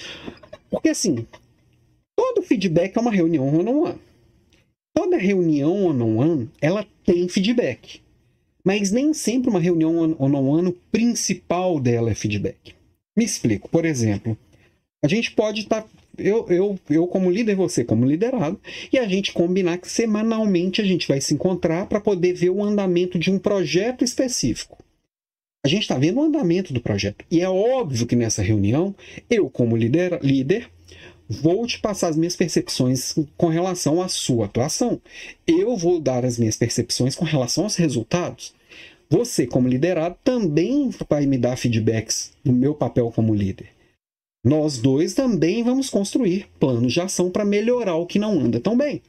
[0.69, 1.25] Porque, assim,
[2.15, 3.99] todo feedback é uma reunião one-on-one.
[4.93, 8.01] Toda reunião one-on-one, ela tem feedback.
[8.63, 12.75] Mas nem sempre uma reunião one-on-one, o principal dela é feedback.
[13.17, 13.69] Me explico.
[13.69, 14.37] Por exemplo,
[15.03, 18.59] a gente pode estar tá eu, eu, eu como líder, você como liderado,
[18.91, 22.63] e a gente combinar que semanalmente a gente vai se encontrar para poder ver o
[22.63, 24.77] andamento de um projeto específico.
[25.65, 27.25] A gente está vendo o andamento do projeto.
[27.29, 28.95] E é óbvio que nessa reunião,
[29.29, 30.69] eu, como líder, líder,
[31.27, 35.01] vou te passar as minhas percepções com relação à sua atuação.
[35.45, 38.53] Eu vou dar as minhas percepções com relação aos resultados.
[39.09, 43.78] Você, como liderado, também vai me dar feedbacks no meu papel como líder.
[44.43, 48.77] Nós dois também vamos construir planos de ação para melhorar o que não anda tão
[48.77, 49.01] bem.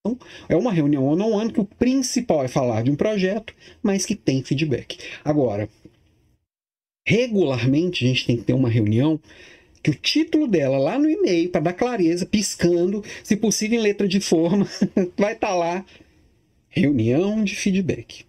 [0.00, 4.14] Então, é uma reunião one-on-one que o principal é falar de um projeto, mas que
[4.14, 4.98] tem feedback.
[5.24, 5.68] Agora,
[7.06, 9.20] regularmente a gente tem que ter uma reunião
[9.82, 14.06] que o título dela lá no e-mail, para dar clareza, piscando, se possível em letra
[14.06, 14.66] de forma,
[15.16, 15.84] vai estar tá lá.
[16.68, 18.24] Reunião de feedback.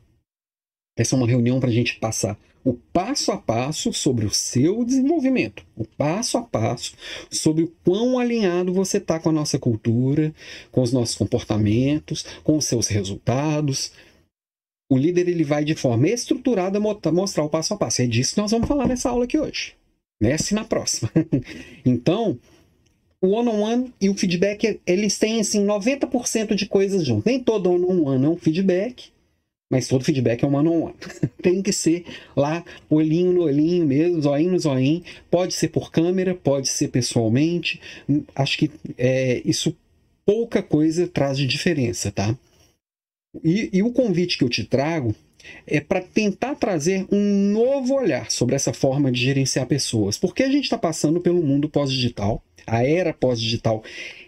[0.97, 4.85] Essa é uma reunião para a gente passar o passo a passo sobre o seu
[4.85, 6.93] desenvolvimento, o passo a passo
[7.29, 10.33] sobre o quão alinhado você está com a nossa cultura,
[10.71, 13.91] com os nossos comportamentos, com os seus resultados.
[14.89, 18.01] O líder ele vai de forma estruturada mostrar o passo a passo.
[18.01, 19.73] É disso que nós vamos falar nessa aula aqui hoje.
[20.21, 21.09] Nessa e na próxima.
[21.83, 22.37] então,
[23.21, 27.25] o one-on-one -on -one e o feedback, eles têm assim 90% de coisas juntos.
[27.25, 29.11] Nem todo one-on-one -on -one é um feedback,
[29.71, 30.93] mas todo feedback é um one-on-one.
[31.41, 32.03] Tem que ser
[32.35, 35.01] lá, olhinho no olhinho mesmo, zoinho no zoinho.
[35.31, 37.79] Pode ser por câmera, pode ser pessoalmente.
[38.35, 39.73] Acho que é, isso
[40.25, 42.37] pouca coisa traz de diferença, tá?
[43.41, 45.15] E, e o convite que eu te trago
[45.65, 50.17] é para tentar trazer um novo olhar sobre essa forma de gerenciar pessoas.
[50.17, 53.81] Porque a gente está passando pelo mundo pós-digital, a era pós-digital,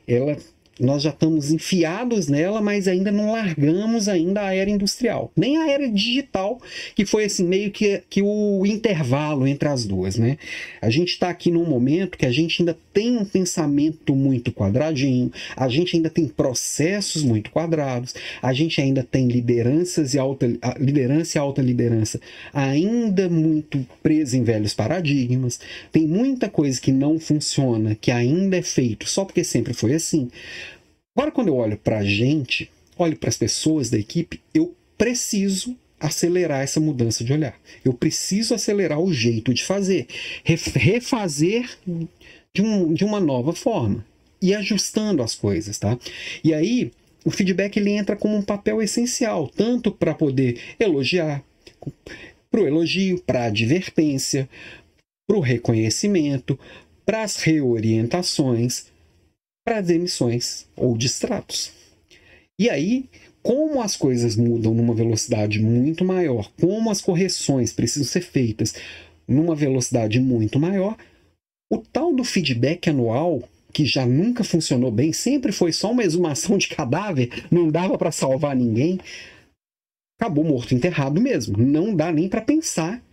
[0.07, 0.37] ela
[0.79, 5.69] nós já estamos enfiados nela, mas ainda não largamos ainda a era industrial, nem a
[5.69, 6.59] era digital,
[6.95, 10.37] que foi assim meio que, que o intervalo entre as duas, né?
[10.81, 15.31] A gente está aqui num momento que a gente ainda tem um pensamento muito quadradinho,
[15.55, 20.47] a gente ainda tem processos muito quadrados, a gente ainda tem lideranças e alta
[20.79, 22.19] liderança e alta liderança
[22.53, 25.59] ainda muito presa em velhos paradigmas,
[25.91, 30.29] tem muita coisa que não funciona, que ainda é feito só porque sempre foi assim.
[31.15, 35.77] Agora, quando eu olho para a gente, olho para as pessoas da equipe, eu preciso
[35.99, 37.57] acelerar essa mudança de olhar.
[37.85, 40.07] Eu preciso acelerar o jeito de fazer,
[40.43, 41.69] refazer
[42.53, 44.05] de, um, de uma nova forma
[44.41, 45.97] e ajustando as coisas, tá?
[46.43, 46.91] E aí
[47.23, 51.41] o feedback ele entra como um papel essencial, tanto para poder elogiar,
[52.51, 54.49] para o elogio, para a advertência,
[55.25, 56.59] para o reconhecimento,
[57.05, 58.87] para as reorientações,
[59.63, 61.71] para demissões ou distratos.
[62.59, 63.09] E aí,
[63.41, 68.73] como as coisas mudam numa velocidade muito maior, como as correções precisam ser feitas
[69.27, 70.97] numa velocidade muito maior,
[71.71, 76.57] o tal do feedback anual, que já nunca funcionou bem, sempre foi só uma exumação
[76.57, 78.99] de cadáver, não dava para salvar ninguém,
[80.19, 81.57] acabou morto enterrado mesmo.
[81.57, 83.03] Não dá nem para pensar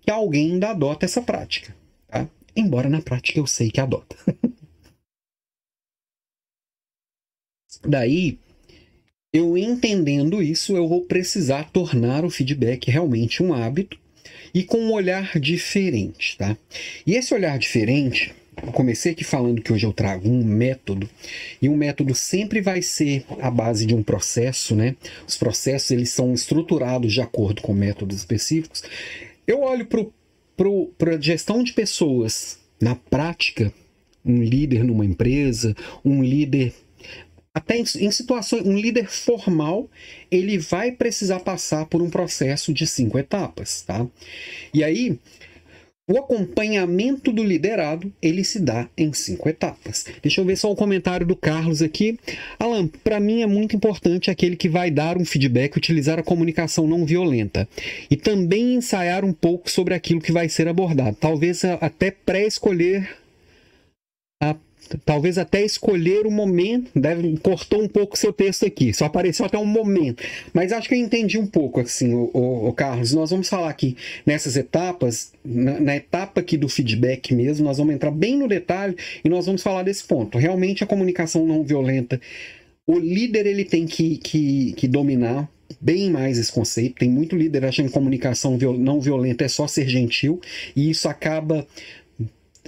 [0.00, 1.74] que alguém ainda adota essa prática.
[2.08, 2.28] Tá?
[2.54, 4.16] Embora na prática eu sei que adota.
[7.86, 8.38] Daí,
[9.32, 13.98] eu entendendo isso, eu vou precisar tornar o feedback realmente um hábito
[14.54, 16.56] e com um olhar diferente, tá?
[17.06, 21.08] E esse olhar diferente, eu comecei aqui falando que hoje eu trago um método,
[21.60, 24.94] e um método sempre vai ser a base de um processo, né?
[25.26, 28.82] Os processos eles são estruturados de acordo com métodos específicos.
[29.46, 33.72] Eu olho para a gestão de pessoas na prática,
[34.24, 36.74] um líder numa empresa, um líder
[37.54, 39.90] até em, situações, um líder formal,
[40.30, 44.06] ele vai precisar passar por um processo de cinco etapas, tá?
[44.72, 45.18] E aí,
[46.10, 50.04] o acompanhamento do liderado, ele se dá em cinco etapas.
[50.22, 52.18] Deixa eu ver só o comentário do Carlos aqui.
[52.58, 56.88] Alan, para mim é muito importante aquele que vai dar um feedback, utilizar a comunicação
[56.88, 57.68] não violenta
[58.10, 61.16] e também ensaiar um pouco sobre aquilo que vai ser abordado.
[61.20, 63.16] Talvez até pré-escolher
[64.42, 64.56] a
[65.04, 69.58] talvez até escolher o momento, deve, cortou um pouco seu texto aqui, só apareceu até
[69.58, 73.30] um momento, mas acho que eu entendi um pouco assim, o, o, o Carlos, nós
[73.30, 78.10] vamos falar aqui nessas etapas, na, na, etapa aqui do feedback mesmo, nós vamos entrar
[78.10, 82.20] bem no detalhe e nós vamos falar desse ponto, realmente a comunicação não violenta,
[82.86, 85.48] o líder ele tem que, que, que dominar
[85.80, 86.96] bem mais esse conceito.
[86.96, 90.40] Tem muito líder achando que comunicação não violenta é só ser gentil,
[90.74, 91.66] e isso acaba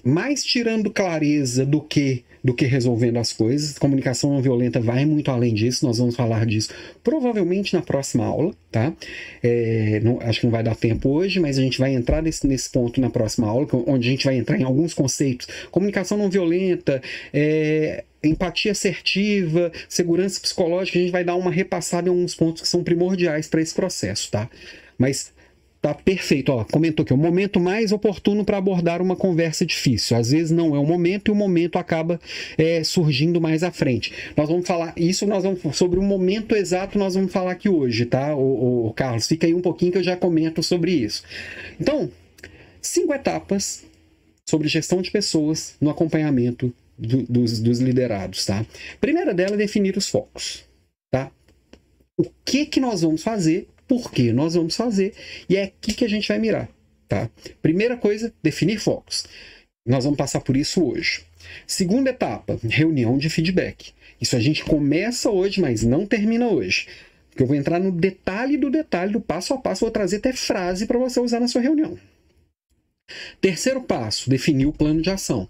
[0.05, 3.79] mais tirando clareza do que do que resolvendo as coisas.
[3.79, 6.69] Comunicação não violenta vai muito além disso, nós vamos falar disso
[7.03, 8.93] provavelmente na próxima aula, tá?
[9.43, 12.47] É, não, acho que não vai dar tempo hoje, mas a gente vai entrar nesse,
[12.47, 15.49] nesse ponto na próxima aula, onde a gente vai entrar em alguns conceitos.
[15.71, 17.01] Comunicação não violenta,
[17.33, 22.69] é, empatia assertiva, segurança psicológica, a gente vai dar uma repassada em alguns pontos que
[22.69, 24.51] são primordiais para esse processo, tá?
[24.99, 25.33] Mas
[25.85, 30.17] Tá perfeito, ó, comentou que é o momento mais oportuno para abordar uma conversa difícil.
[30.17, 32.19] Às vezes não é o momento e o momento acaba
[32.57, 34.11] é, surgindo mais à frente.
[34.35, 38.07] Nós vamos falar isso, nós vamos sobre o momento exato, nós vamos falar aqui hoje,
[38.07, 38.35] tá?
[38.35, 41.23] O, o Carlos, fica aí um pouquinho que eu já comento sobre isso.
[41.79, 42.11] Então,
[42.81, 43.85] cinco etapas
[44.49, 48.65] sobre gestão de pessoas no acompanhamento do, dos, dos liderados, tá?
[49.03, 50.65] Primeira dela é definir os focos,
[51.11, 51.31] tá?
[52.17, 55.15] O que que nós vamos fazer por que nós vamos fazer
[55.49, 56.69] e é aqui que a gente vai mirar.
[57.07, 57.31] Tá?
[57.63, 59.25] Primeira coisa, definir focos.
[59.87, 61.23] Nós vamos passar por isso hoje.
[61.67, 63.93] Segunda etapa, reunião de feedback.
[64.21, 66.89] Isso a gente começa hoje, mas não termina hoje.
[67.31, 70.33] Porque eu vou entrar no detalhe do detalhe, do passo a passo, vou trazer até
[70.33, 71.97] frase para você usar na sua reunião.
[73.41, 75.49] Terceiro passo, definir o plano de ação.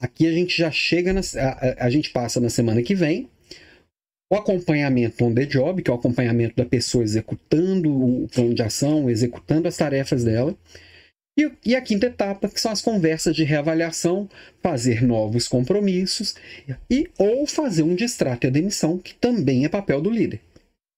[0.00, 3.28] Aqui a gente já chega, na, a, a gente passa na semana que vem
[4.30, 8.62] o acompanhamento on the job, que é o acompanhamento da pessoa executando o plano de
[8.62, 10.56] ação, executando as tarefas dela.
[11.38, 14.28] E, e a quinta etapa, que são as conversas de reavaliação,
[14.62, 16.36] fazer novos compromissos
[16.88, 20.40] e ou fazer um distrato e a demissão, que também é papel do líder.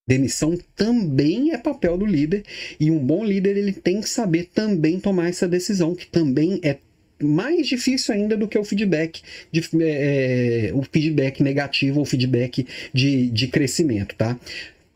[0.06, 2.44] Demissão também é papel do líder
[2.78, 6.78] e um bom líder ele tem que saber também tomar essa decisão, que também é
[7.22, 12.66] mais difícil ainda do que o feedback, de, é, é o feedback negativo ou feedback
[12.92, 14.38] de, de crescimento, tá?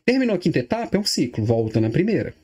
[0.04, 2.34] Terminou a quinta etapa, é um ciclo, volta na primeira.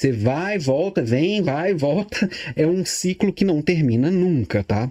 [0.00, 2.28] Você vai, volta, vem, vai, volta.
[2.56, 4.90] É um ciclo que não termina nunca, tá?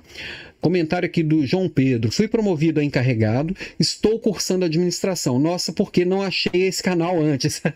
[0.63, 2.09] Comentário aqui do João Pedro.
[2.09, 5.37] Fui promovido a encarregado, estou cursando administração.
[5.37, 7.61] Nossa, porque não achei esse canal antes?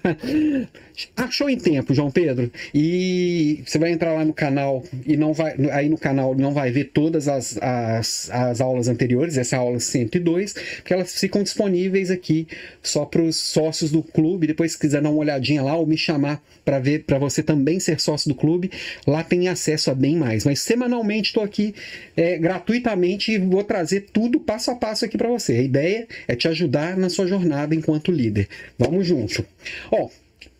[1.15, 2.50] Achou em tempo, João Pedro.
[2.73, 5.56] E você vai entrar lá no canal e não vai.
[5.71, 9.62] Aí no canal não vai ver todas as, as, as aulas anteriores, essa é a
[9.62, 12.47] aula 102, porque elas ficam disponíveis aqui
[12.82, 14.47] só para os sócios do clube.
[14.47, 17.80] Depois, se quiser dar uma olhadinha lá ou me chamar para ver, para você também
[17.80, 18.71] ser sócio do clube,
[19.06, 20.45] lá tem acesso a bem mais.
[20.45, 21.76] Mas semanalmente estou aqui
[22.15, 25.54] é, gratuito gratuitamente e vou trazer tudo passo a passo aqui para você.
[25.54, 28.48] A ideia é te ajudar na sua jornada enquanto líder.
[28.78, 29.46] Vamos junto.
[29.92, 30.10] Ó,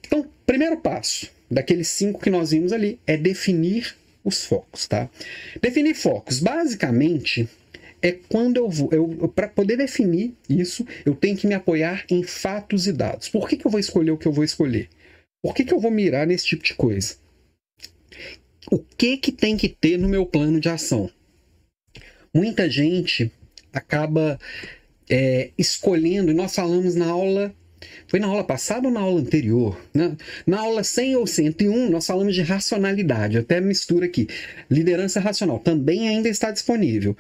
[0.06, 5.10] então, primeiro passo daqueles cinco que nós vimos ali é definir os focos, tá?
[5.62, 7.48] Definir focos, basicamente,
[8.02, 8.90] é quando eu vou.
[8.92, 13.30] Eu, Para poder definir isso, eu tenho que me apoiar em fatos e dados.
[13.30, 14.90] Por que, que eu vou escolher o que eu vou escolher?
[15.42, 17.16] Por que, que eu vou mirar nesse tipo de coisa?
[18.70, 21.10] O que, que tem que ter no meu plano de ação?
[22.34, 23.32] Muita gente
[23.74, 24.40] acaba
[25.10, 27.54] é, escolhendo, e nós falamos na aula.
[28.08, 29.80] Foi na aula passada ou na aula anterior?
[29.94, 34.28] Na, na aula 100 ou 101, nós falamos de racionalidade, até mistura aqui.
[34.70, 37.16] Liderança racional também ainda está disponível.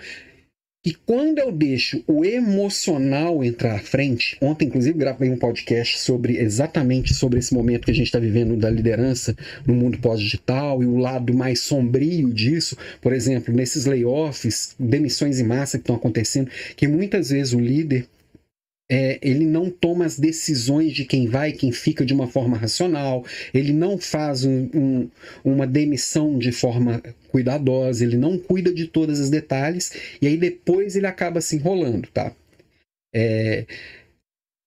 [0.87, 6.37] E quando eu deixo o emocional entrar à frente, ontem inclusive gravei um podcast sobre
[6.37, 10.85] exatamente sobre esse momento que a gente está vivendo da liderança no mundo pós-digital e
[10.85, 16.49] o lado mais sombrio disso, por exemplo, nesses layoffs, demissões em massa que estão acontecendo,
[16.77, 18.07] que muitas vezes o líder
[18.89, 22.57] é, ele não toma as decisões de quem vai e quem fica de uma forma
[22.57, 25.09] racional, ele não faz um, um,
[25.43, 30.95] uma demissão de forma cuidadosa, ele não cuida de todos os detalhes e aí depois
[30.95, 32.33] ele acaba se enrolando, tá?
[33.13, 33.65] É,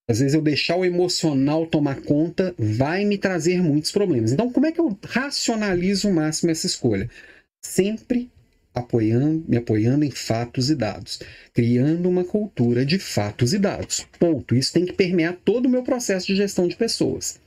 [0.09, 4.33] às vezes eu deixar o emocional tomar conta vai me trazer muitos problemas.
[4.33, 7.09] Então, como é que eu racionalizo o máximo essa escolha?
[7.64, 8.28] Sempre
[8.74, 11.21] apoiando, me apoiando em fatos e dados,
[11.52, 14.06] criando uma cultura de fatos e dados.
[14.18, 14.54] Ponto.
[14.54, 17.40] Isso tem que permear todo o meu processo de gestão de pessoas.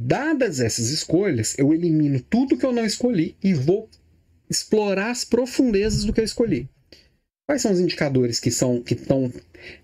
[0.00, 3.88] Dadas essas escolhas, eu elimino tudo que eu não escolhi e vou
[4.50, 6.68] explorar as profundezas do que eu escolhi.
[7.46, 9.30] Quais são os indicadores que, são, que estão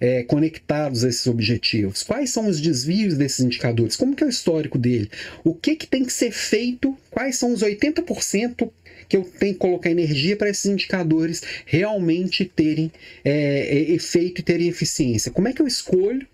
[0.00, 2.02] é, conectados a esses objetivos?
[2.02, 3.96] Quais são os desvios desses indicadores?
[3.96, 5.10] Como que é o histórico dele?
[5.44, 6.96] O que, que tem que ser feito?
[7.10, 8.70] Quais são os 80%
[9.09, 12.92] que eu tenho que colocar energia para esses indicadores realmente terem
[13.24, 15.32] é, é, efeito e terem eficiência.
[15.32, 16.26] Como é que eu escolho?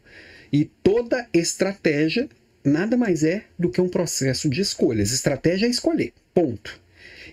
[0.53, 2.29] E toda estratégia
[2.64, 5.12] nada mais é do que um processo de escolhas.
[5.12, 6.12] Estratégia é escolher.
[6.33, 6.81] Ponto.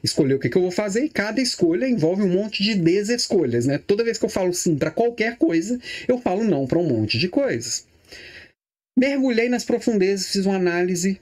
[0.03, 3.77] Escolher o que, eu vou fazer e cada escolha envolve um monte de desescolhas, né?
[3.77, 7.17] Toda vez que eu falo sim para qualquer coisa, eu falo não para um monte
[7.17, 7.85] de coisas.
[8.97, 11.21] Mergulhei nas profundezas, fiz uma análise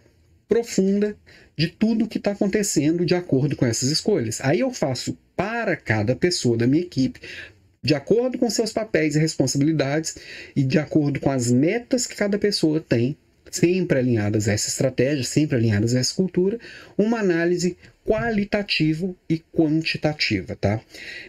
[0.50, 1.16] profunda
[1.56, 4.42] de tudo que está acontecendo de acordo com essas escolhas.
[4.42, 7.22] Aí eu faço para cada pessoa da minha equipe,
[7.82, 10.18] de acordo com seus papéis e responsabilidades
[10.56, 13.16] e de acordo com as metas que cada pessoa tem,
[13.52, 16.60] sempre alinhadas a essa estratégia, sempre alinhadas a essa cultura,
[16.98, 20.82] uma análise qualitativa e quantitativa, tá?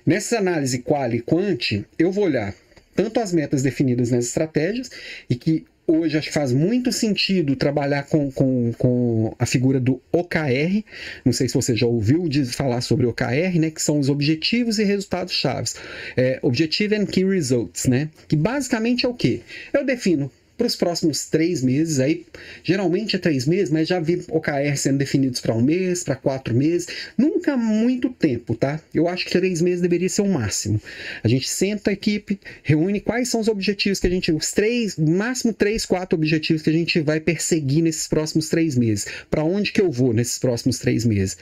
[0.04, 2.54] Nessa análise qual e quant, eu vou olhar
[2.94, 4.90] tanto as metas definidas nas estratégias
[5.28, 10.00] e que hoje acho que faz muito sentido trabalhar com, com, com a figura do
[10.12, 10.84] OKR.
[11.24, 13.70] Não sei se você já ouviu de falar sobre OKR, né?
[13.70, 15.76] Que são os objetivos e resultados chaves.
[16.16, 18.08] É, Objective and Key Results, né?
[18.28, 19.40] Que basicamente é o quê?
[19.72, 22.26] Eu defino para os próximos três meses, aí
[22.62, 26.54] geralmente é três meses, mas já vi OKR sendo definidos para um mês, para quatro
[26.54, 26.86] meses,
[27.16, 28.78] nunca muito tempo, tá?
[28.92, 30.78] Eu acho que três meses deveria ser o máximo.
[31.24, 34.98] A gente senta a equipe, reúne quais são os objetivos que a gente, os três,
[34.98, 39.06] máximo três, quatro objetivos que a gente vai perseguir nesses próximos três meses.
[39.30, 41.38] Para onde que eu vou nesses próximos três meses?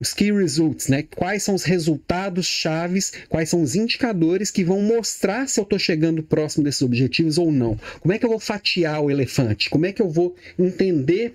[0.00, 1.02] Os key results, né?
[1.02, 5.78] Quais são os resultados chaves, quais são os indicadores que vão mostrar se eu estou
[5.78, 7.78] chegando próximo desses objetivos ou não.
[8.00, 9.70] Como é que eu vou fatiar o elefante?
[9.70, 11.34] Como é que eu vou entender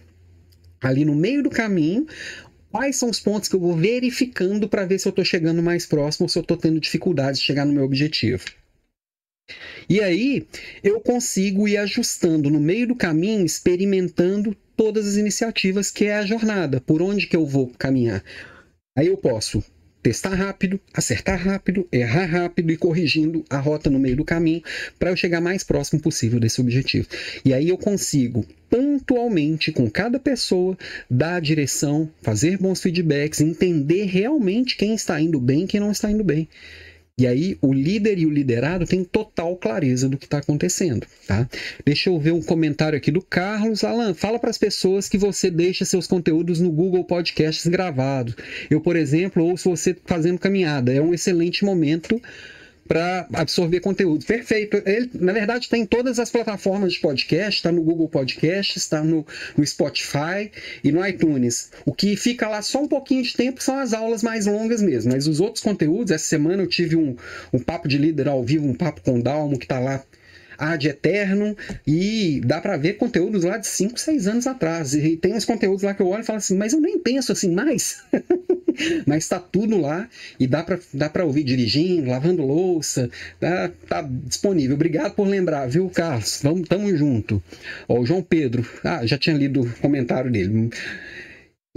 [0.82, 2.05] ali no meio do caminho
[2.72, 5.86] quais são os pontos que eu vou verificando para ver se eu estou chegando mais
[5.86, 8.45] próximo ou se eu estou tendo dificuldade de chegar no meu objetivo.
[9.89, 10.45] E aí
[10.84, 16.26] eu consigo ir ajustando no meio do caminho, experimentando todas as iniciativas que é a
[16.26, 18.24] jornada, por onde que eu vou caminhar.
[18.97, 19.64] Aí eu posso
[20.02, 24.62] testar rápido, acertar rápido, errar rápido e corrigindo a rota no meio do caminho
[24.97, 27.08] para eu chegar mais próximo possível desse objetivo.
[27.43, 30.78] E aí eu consigo pontualmente com cada pessoa
[31.10, 35.91] dar a direção, fazer bons feedbacks, entender realmente quem está indo bem e quem não
[35.91, 36.47] está indo bem.
[37.20, 41.48] E aí o líder e o liderado têm total clareza do que está acontecendo, tá?
[41.86, 43.84] Deixa eu ver um comentário aqui do Carlos.
[43.84, 48.36] Alan, fala para as pessoas que você deixa seus conteúdos no Google Podcasts gravados.
[48.70, 50.94] Eu, por exemplo, ouço você fazendo caminhada.
[50.94, 52.22] É um excelente momento
[52.90, 54.26] para absorver conteúdo.
[54.26, 54.82] Perfeito.
[54.84, 59.04] Ele, na verdade, está em todas as plataformas de podcast, está no Google Podcast, está
[59.04, 59.26] no,
[59.56, 60.52] no, Spotify
[60.84, 61.70] e no iTunes.
[61.86, 65.12] O que fica lá só um pouquinho de tempo são as aulas mais longas mesmo,
[65.14, 67.16] mas os outros conteúdos, essa semana eu tive um,
[67.54, 70.04] um papo de líder ao vivo, um papo com o Dalmo, que está lá
[70.60, 71.55] ad eterno
[71.88, 74.93] e dá para ver conteúdos lá de 5, 6 anos atrás.
[74.93, 77.32] E tem uns conteúdos lá que eu olho e falo assim, mas eu nem penso
[77.32, 78.03] assim mais.
[79.05, 80.07] mas está tudo lá
[80.39, 84.76] e dá para dá pra ouvir dirigindo, lavando louça, tá, tá disponível.
[84.76, 86.39] Obrigado por lembrar, viu, Carlos?
[86.43, 87.41] Vamos, tamo junto.
[87.88, 90.70] Ó, o João Pedro, ah, já tinha lido o comentário dele.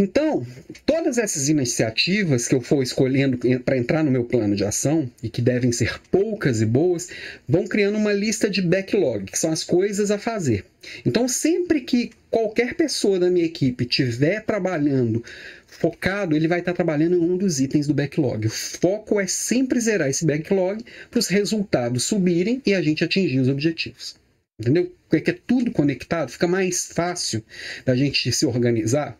[0.02, 0.44] Então,
[0.84, 5.28] todas essas iniciativas que eu for escolhendo para entrar no meu plano de ação, e
[5.28, 7.08] que devem ser poucas e boas,
[7.48, 10.64] vão criando uma lista de backlog, que são as coisas a fazer.
[11.06, 15.22] Então, sempre que qualquer pessoa da minha equipe estiver trabalhando
[15.68, 18.44] focado, ele vai estar trabalhando em um dos itens do backlog.
[18.48, 23.38] O foco é sempre zerar esse backlog para os resultados subirem e a gente atingir
[23.38, 24.16] os objetivos.
[24.58, 24.92] Entendeu?
[25.08, 27.44] Porque é tudo conectado, fica mais fácil
[27.84, 29.16] da gente se organizar.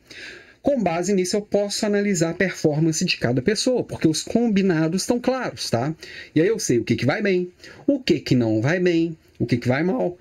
[0.63, 5.19] Com base nisso, eu posso analisar a performance de cada pessoa, porque os combinados estão
[5.19, 5.93] claros, tá?
[6.35, 7.53] E aí eu sei o que, que vai bem,
[7.85, 10.17] o que, que não vai bem, o que, que vai mal,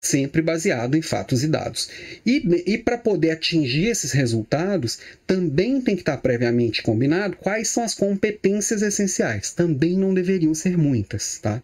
[0.00, 1.88] sempre baseado em fatos e dados.
[2.24, 7.82] E, e para poder atingir esses resultados, também tem que estar previamente combinado quais são
[7.82, 9.52] as competências essenciais.
[9.52, 11.62] Também não deveriam ser muitas, tá?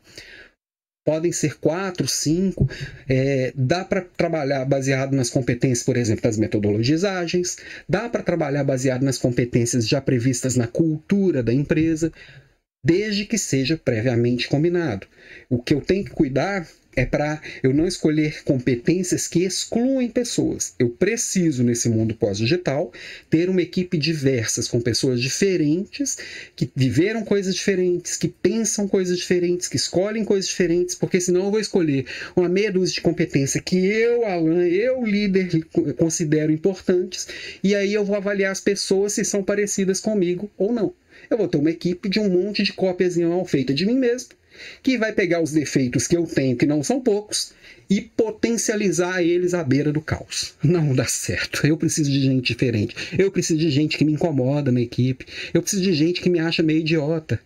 [1.10, 2.70] Podem ser quatro, cinco.
[3.08, 7.56] É, dá para trabalhar baseado nas competências, por exemplo, das metodologias ágeis,
[7.88, 12.12] dá para trabalhar baseado nas competências já previstas na cultura da empresa,
[12.84, 15.08] desde que seja previamente combinado.
[15.48, 16.64] O que eu tenho que cuidar
[17.00, 20.74] é para eu não escolher competências que excluem pessoas.
[20.78, 22.92] Eu preciso, nesse mundo pós-digital,
[23.30, 26.18] ter uma equipe diversa, com pessoas diferentes,
[26.54, 31.50] que viveram coisas diferentes, que pensam coisas diferentes, que escolhem coisas diferentes, porque senão eu
[31.50, 32.04] vou escolher
[32.36, 35.64] uma meia dúzia de competência que eu, Alan, eu, líder,
[35.96, 37.26] considero importantes,
[37.64, 40.92] e aí eu vou avaliar as pessoas se são parecidas comigo ou não.
[41.30, 44.30] Eu vou ter uma equipe de um monte de cópias mal feita de mim mesmo,
[44.82, 47.52] que vai pegar os defeitos que eu tenho, que não são poucos,
[47.88, 50.54] e potencializar eles à beira do caos.
[50.62, 51.66] Não dá certo.
[51.66, 52.94] Eu preciso de gente diferente.
[53.18, 55.26] Eu preciso de gente que me incomoda na equipe.
[55.52, 57.40] Eu preciso de gente que me acha meio idiota.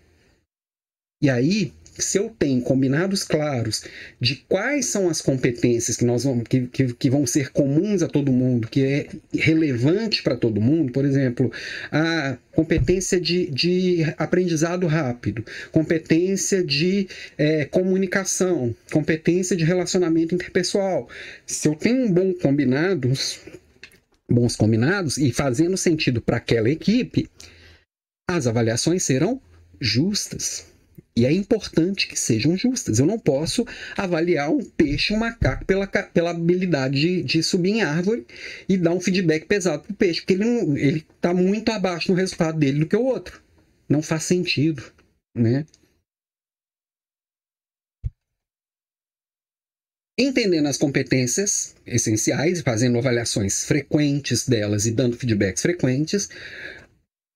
[1.22, 3.84] E aí, se eu tenho combinados claros
[4.20, 8.08] de quais são as competências que, nós vamos, que, que, que vão ser comuns a
[8.08, 11.52] todo mundo, que é relevante para todo mundo, por exemplo,
[11.90, 21.08] a competência de, de aprendizado rápido, competência de é, comunicação, competência de relacionamento interpessoal.
[21.46, 23.40] Se eu tenho um bom combinados,
[24.28, 27.28] bons combinados e fazendo sentido para aquela equipe,
[28.28, 29.40] as avaliações serão
[29.80, 30.73] justas.
[31.16, 32.98] E é importante que sejam justas.
[32.98, 33.64] Eu não posso
[33.96, 38.26] avaliar um peixe, um macaco, pela, pela habilidade de, de subir em árvore
[38.68, 42.58] e dar um feedback pesado para o peixe, porque ele está muito abaixo no resultado
[42.58, 43.40] dele do que o outro.
[43.88, 44.82] Não faz sentido,
[45.36, 45.64] né?
[50.18, 56.28] Entendendo as competências essenciais, fazendo avaliações frequentes delas e dando feedbacks frequentes,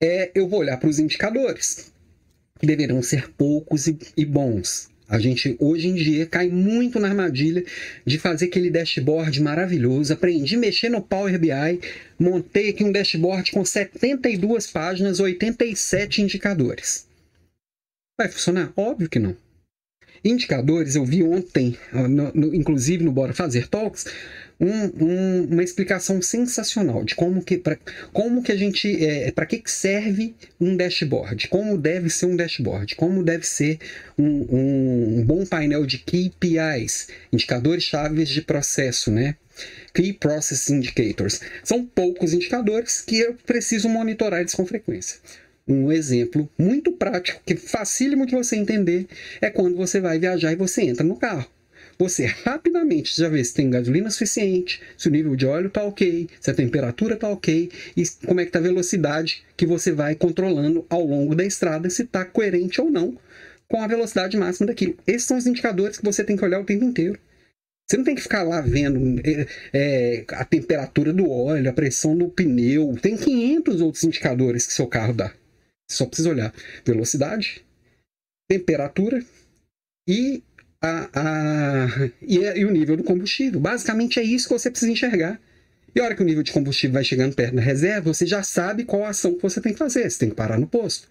[0.02, 1.92] é, eu vou olhar para os indicadores
[2.58, 4.88] que deverão ser poucos e, e bons.
[5.08, 7.64] A gente hoje em dia cai muito na armadilha
[8.04, 10.12] de fazer aquele dashboard maravilhoso.
[10.12, 11.80] Aprendi a mexer no Power BI,
[12.18, 17.06] montei aqui um dashboard com 72 páginas, 87 indicadores.
[18.18, 18.70] Vai funcionar?
[18.76, 19.34] Óbvio que não.
[20.22, 24.04] Indicadores, eu vi ontem, no, no, inclusive no Bora Fazer Talks,
[24.60, 27.78] um, um, uma explicação sensacional de como que, pra,
[28.12, 32.36] como que a gente, é, para que, que serve um dashboard, como deve ser um
[32.36, 33.78] dashboard, como deve ser
[34.18, 39.36] um, um bom painel de KPIs, indicadores chaves de processo, né?
[39.92, 41.40] Key Process Indicators.
[41.64, 45.18] São poucos indicadores que eu preciso monitorar eles com frequência.
[45.66, 49.06] Um exemplo muito prático, que facílimo de você entender,
[49.40, 51.46] é quando você vai viajar e você entra no carro
[51.98, 56.28] você rapidamente já vê se tem gasolina suficiente, se o nível de óleo está ok,
[56.40, 60.14] se a temperatura está ok e como é que está a velocidade que você vai
[60.14, 63.18] controlando ao longo da estrada, se está coerente ou não
[63.68, 64.96] com a velocidade máxima daquilo.
[65.06, 67.18] Esses são os indicadores que você tem que olhar o tempo inteiro.
[67.88, 72.16] Você não tem que ficar lá vendo é, é, a temperatura do óleo, a pressão
[72.16, 72.94] do pneu.
[73.00, 75.28] Tem 500 outros indicadores que seu carro dá.
[75.88, 77.64] Você só precisa olhar velocidade,
[78.46, 79.24] temperatura
[80.06, 80.42] e,
[80.82, 83.60] a, a, e, e, o nível do combustível.
[83.60, 85.40] Basicamente é isso que você precisa enxergar.
[85.94, 88.42] E a hora que o nível de combustível vai chegando perto da reserva, você já
[88.42, 90.08] sabe qual ação que você tem que fazer.
[90.08, 91.08] Você tem que parar no posto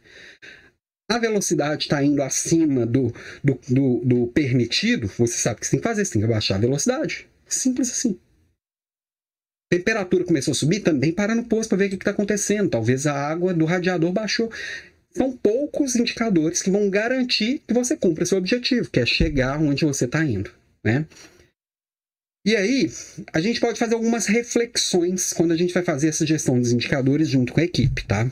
[1.09, 3.13] a velocidade está indo acima do,
[3.43, 6.27] do, do, do, permitido, você sabe o que você tem que fazer, você tem que
[6.27, 7.27] abaixar a velocidade.
[7.47, 8.19] Simples assim.
[9.69, 12.69] Temperatura começou a subir, também para no posto para ver o que está acontecendo.
[12.69, 14.51] Talvez a água do radiador baixou.
[15.17, 19.83] São poucos indicadores que vão garantir que você cumpra seu objetivo, que é chegar onde
[19.83, 20.51] você está indo.
[20.83, 21.05] Né?
[22.45, 22.89] E aí,
[23.33, 27.27] a gente pode fazer algumas reflexões quando a gente vai fazer essa gestão dos indicadores
[27.27, 28.31] junto com a equipe, tá?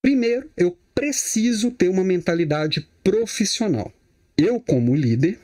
[0.00, 3.92] Primeiro, eu preciso ter uma mentalidade profissional.
[4.38, 5.38] Eu, como líder,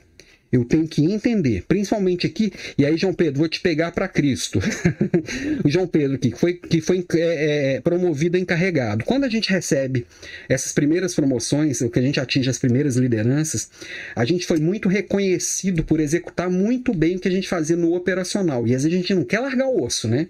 [0.53, 4.61] eu tenho que entender, principalmente aqui, e aí, João Pedro, vou te pegar para Cristo.
[5.65, 9.05] o João Pedro aqui, que foi, que foi é, é, promovido encarregado.
[9.05, 10.07] Quando a gente recebe
[10.49, 13.71] essas primeiras promoções, o que a gente atinge as primeiras lideranças,
[14.15, 17.95] a gente foi muito reconhecido por executar muito bem o que a gente fazia no
[17.95, 18.67] operacional.
[18.67, 20.29] E às vezes a gente não quer largar o osso, né?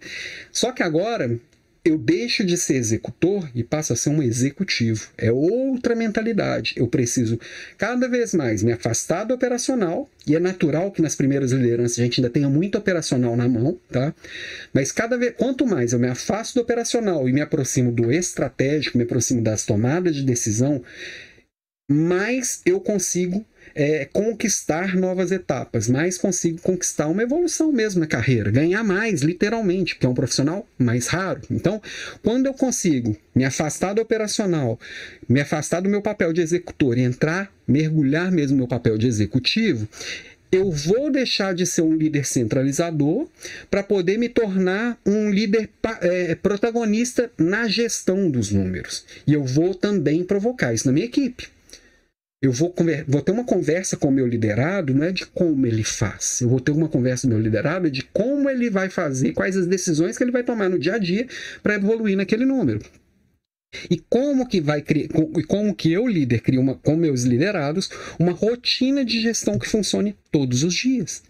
[0.52, 1.36] Só que agora
[1.84, 5.08] eu deixo de ser executor e passo a ser um executivo.
[5.18, 6.74] É outra mentalidade.
[6.76, 7.40] Eu preciso
[7.76, 12.02] cada vez mais me afastar do operacional, e é natural que nas primeiras lideranças a
[12.04, 14.14] gente ainda tenha muito operacional na mão, tá?
[14.72, 18.96] Mas cada vez, quanto mais eu me afasto do operacional e me aproximo do estratégico,
[18.96, 20.82] me aproximo das tomadas de decisão,
[21.90, 23.44] mais eu consigo
[23.74, 29.94] é, conquistar novas etapas, mais consigo conquistar uma evolução mesmo na carreira, ganhar mais, literalmente,
[29.94, 31.40] porque é um profissional mais raro.
[31.50, 31.80] Então,
[32.22, 34.78] quando eu consigo me afastar do operacional,
[35.28, 39.06] me afastar do meu papel de executor e entrar, mergulhar mesmo no meu papel de
[39.06, 39.88] executivo,
[40.50, 43.26] eu vou deixar de ser um líder centralizador
[43.70, 45.70] para poder me tornar um líder
[46.02, 49.06] é, protagonista na gestão dos números.
[49.26, 51.48] E eu vou também provocar isso na minha equipe
[52.42, 52.74] eu vou,
[53.06, 56.40] vou ter uma conversa com o meu liderado, não é de como ele faz.
[56.40, 59.56] Eu vou ter uma conversa com o meu liderado de como ele vai fazer, quais
[59.56, 61.28] as decisões que ele vai tomar no dia a dia
[61.62, 62.80] para evoluir naquele número.
[63.88, 65.08] E como que vai criar,
[65.46, 67.88] como que eu, líder, crio uma, com meus liderados
[68.18, 71.22] uma rotina de gestão que funcione todos os dias.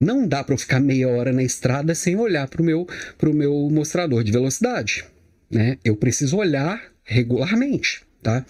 [0.00, 2.86] Não dá para eu ficar meia hora na estrada sem olhar para o meu,
[3.34, 5.04] meu mostrador de velocidade.
[5.50, 5.78] Né?
[5.84, 8.06] Eu preciso olhar regularmente.
[8.22, 8.44] Tá?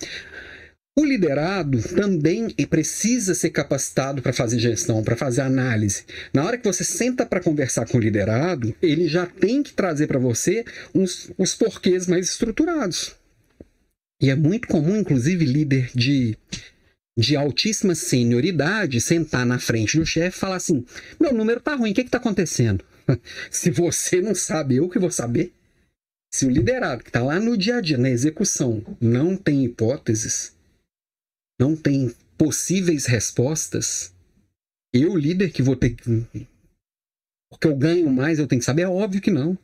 [0.98, 6.02] O liderado também precisa ser capacitado para fazer gestão, para fazer análise.
[6.34, 10.08] Na hora que você senta para conversar com o liderado, ele já tem que trazer
[10.08, 13.14] para você uns, os porquês mais estruturados.
[14.20, 16.36] E é muito comum, inclusive, líder de,
[17.16, 20.84] de altíssima senioridade sentar na frente do chefe e falar assim:
[21.20, 22.84] meu número tá ruim, o que está acontecendo?
[23.52, 25.52] Se você não sabe, eu que vou saber.
[26.34, 30.57] Se o liderado que está lá no dia a dia, na execução, não tem hipóteses,
[31.58, 34.12] não tem possíveis respostas,
[34.92, 36.46] eu, líder, que vou ter que.
[37.50, 38.82] Porque eu ganho mais, eu tenho que saber?
[38.82, 39.58] É óbvio que não.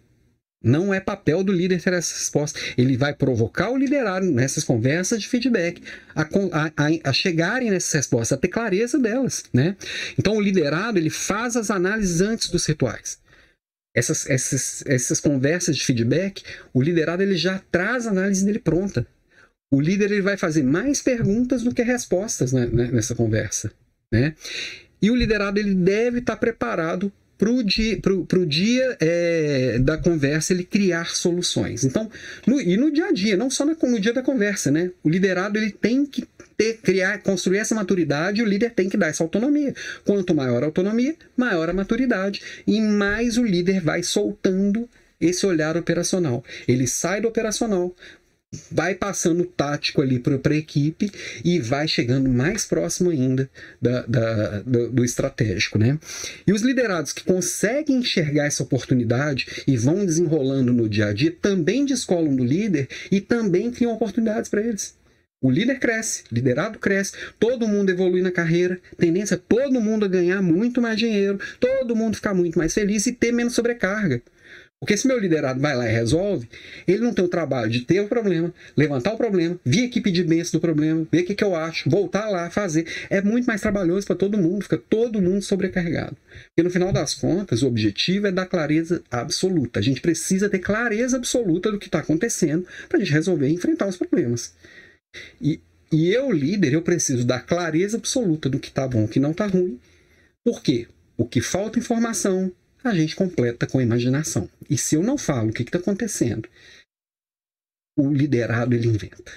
[0.62, 2.58] Não é papel do líder ter essa resposta.
[2.76, 5.82] Ele vai provocar o liderado nessas conversas de feedback
[6.14, 9.44] a, a, a, chegarem nessas respostas, a ter clareza delas.
[9.52, 9.76] Né?
[10.18, 13.18] Então, o liderado ele faz as análises antes dos rituais.
[13.94, 16.42] Essas, essas, essas conversas de feedback,
[16.72, 19.06] o liderado ele já traz a análise dele pronta
[19.74, 23.72] o líder ele vai fazer mais perguntas do que respostas né, nessa conversa.
[24.10, 24.34] Né?
[25.02, 29.98] E o liderado ele deve estar preparado para o dia, pro, pro dia é, da
[29.98, 31.84] conversa ele criar soluções.
[31.84, 32.08] Então,
[32.46, 34.90] no, e no dia a dia, não só no, no dia da conversa, né?
[35.02, 36.24] O liderado ele tem que
[36.56, 39.74] ter, criar, construir essa maturidade, o líder tem que dar essa autonomia.
[40.04, 42.40] Quanto maior a autonomia, maior a maturidade.
[42.66, 44.88] E mais o líder vai soltando
[45.20, 46.44] esse olhar operacional.
[46.68, 47.94] Ele sai do operacional,
[48.70, 51.10] vai passando tático ali para a equipe
[51.44, 53.48] e vai chegando mais próximo ainda
[53.80, 55.78] da, da, do, do, estratégico.
[55.78, 55.98] Né?
[56.46, 61.30] E os liderados que conseguem enxergar essa oportunidade e vão desenrolando no dia a dia
[61.30, 64.96] também descolam do líder e também criam oportunidades para eles.
[65.44, 70.06] O líder cresce, o liderado cresce, todo mundo evolui na carreira, tendência é todo mundo
[70.06, 74.22] a ganhar muito mais dinheiro, todo mundo ficar muito mais feliz e ter menos sobrecarga.
[74.84, 76.46] Porque se meu liderado vai lá e resolve,
[76.86, 80.24] ele não tem o trabalho de ter o problema, levantar o problema, vir aqui pedir
[80.24, 82.86] bênção do problema, ver o que, que eu acho, voltar lá, fazer.
[83.08, 86.14] É muito mais trabalhoso para todo mundo, fica todo mundo sobrecarregado.
[86.48, 89.80] Porque no final das contas, o objetivo é dar clareza absoluta.
[89.80, 93.54] A gente precisa ter clareza absoluta do que está acontecendo para a gente resolver e
[93.54, 94.52] enfrentar os problemas.
[95.40, 99.08] E, e eu, líder, eu preciso dar clareza absoluta do que está bom e o
[99.08, 99.80] que não está ruim.
[100.44, 100.86] Por quê?
[101.16, 102.52] O que falta informação,
[102.84, 104.48] a gente completa com a imaginação.
[104.68, 106.48] E se eu não falo o que está acontecendo,
[107.98, 109.32] o liderado ele inventa.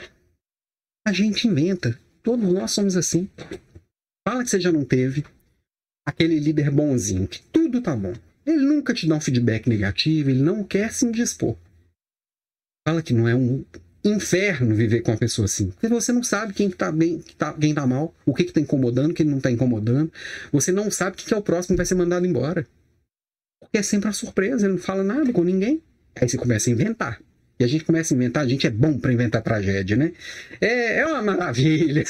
[1.07, 1.97] A gente inventa.
[2.21, 3.29] Todos nós somos assim.
[4.27, 5.25] Fala que você já não teve
[6.05, 8.13] aquele líder bonzinho, que tudo tá bom.
[8.45, 11.55] Ele nunca te dá um feedback negativo, ele não quer se indispor.
[12.87, 13.63] Fala que não é um
[14.03, 15.69] inferno viver com uma pessoa assim.
[15.71, 19.13] Porque você não sabe quem está bem, tá, quem tá mal, o que está incomodando,
[19.13, 20.11] quem não está incomodando.
[20.51, 22.65] Você não sabe o que é o próximo que vai ser mandado embora.
[23.67, 25.81] Porque é sempre uma surpresa, ele não fala nada com ninguém.
[26.15, 27.19] Aí você começa a inventar.
[27.59, 30.11] E a gente começa a inventar, a gente é bom para inventar tragédia, né?
[30.61, 32.03] É, é uma maravilha.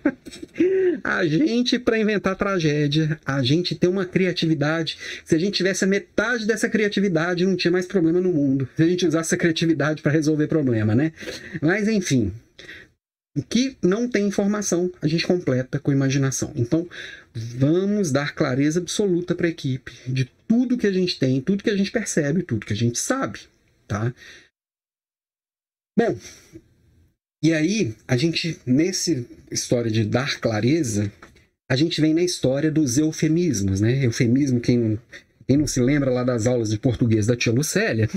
[1.04, 4.96] a gente, para inventar tragédia, a gente tem uma criatividade.
[5.26, 8.66] Se a gente tivesse a metade dessa criatividade, não tinha mais problema no mundo.
[8.76, 11.12] Se a gente usasse essa criatividade para resolver problema, né?
[11.60, 12.32] Mas, enfim,
[13.36, 16.50] o que não tem informação, a gente completa com imaginação.
[16.56, 16.88] Então,
[17.36, 21.70] vamos dar clareza absoluta para a equipe de tudo que a gente tem, tudo que
[21.70, 23.40] a gente percebe, tudo que a gente sabe,
[23.86, 24.14] tá?
[25.98, 26.18] Bom,
[27.44, 31.12] e aí a gente nesse história de dar clareza,
[31.70, 34.04] a gente vem na história dos eufemismos, né?
[34.04, 34.98] Eufemismo quem
[35.46, 38.08] quem não se lembra lá das aulas de português da tia Lucélia,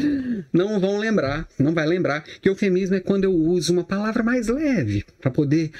[0.52, 4.48] não vão lembrar, não vai lembrar que eufemismo é quando eu uso uma palavra mais
[4.48, 5.70] leve para poder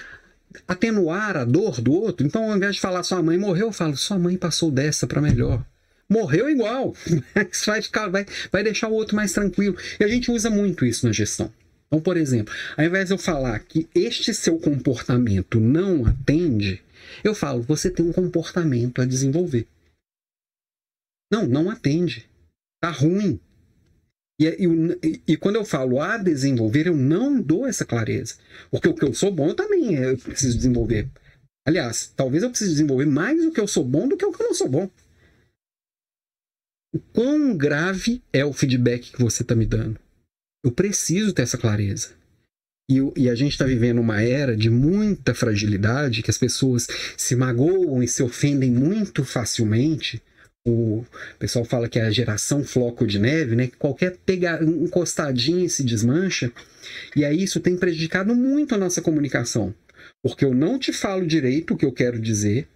[0.67, 2.27] atenuar a dor do outro.
[2.27, 5.21] Então, ao invés de falar sua mãe morreu, eu falo sua mãe passou dessa para
[5.21, 5.65] melhor.
[6.09, 6.95] Morreu igual.
[7.51, 9.77] Isso vai, ficar, vai, vai deixar o outro mais tranquilo.
[9.99, 11.53] E a gente usa muito isso na gestão.
[11.87, 16.83] Então, por exemplo, ao invés de eu falar que este seu comportamento não atende,
[17.23, 19.67] eu falo, você tem um comportamento a desenvolver.
[21.31, 22.29] Não, não atende.
[22.81, 23.41] Tá ruim.
[24.41, 28.35] E, e, quando eu falo a desenvolver, eu não dou essa clareza.
[28.71, 31.09] Porque o que eu sou bom, eu também eu preciso desenvolver.
[31.67, 34.43] Aliás, talvez eu precise desenvolver mais o que eu sou bom do que o que
[34.43, 34.91] eu não sou bom.
[36.93, 39.99] O quão grave é o feedback que você está me dando?
[40.65, 42.11] Eu preciso ter essa clareza.
[42.91, 47.35] E, e, a gente está vivendo uma era de muita fragilidade, que as pessoas se
[47.35, 50.23] magoam e se ofendem muito facilmente
[50.67, 51.05] o
[51.39, 53.71] pessoal fala que é a geração floco de neve, né?
[53.79, 56.51] Qualquer pega, encostadinha se desmancha.
[57.15, 59.75] E aí isso tem prejudicado muito a nossa comunicação.
[60.23, 62.67] Porque eu não te falo direito o que eu quero dizer,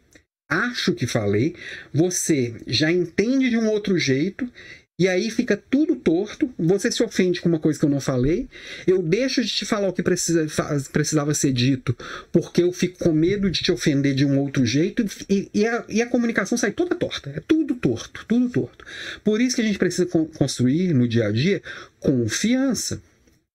[0.50, 1.54] acho que falei,
[1.92, 4.50] você já entende de um outro jeito
[4.98, 8.48] e aí fica tudo torto, você se ofende com uma coisa que eu não falei,
[8.84, 10.44] eu deixo de te falar o que precisa,
[10.90, 11.96] precisava ser dito,
[12.32, 15.84] porque eu fico com medo de te ofender de um outro jeito, e, e, a,
[15.88, 18.84] e a, comunicação sai toda torta, é tudo torto, tudo torto.
[19.22, 21.62] Por isso que a gente precisa construir no dia a dia
[22.00, 23.00] confiança.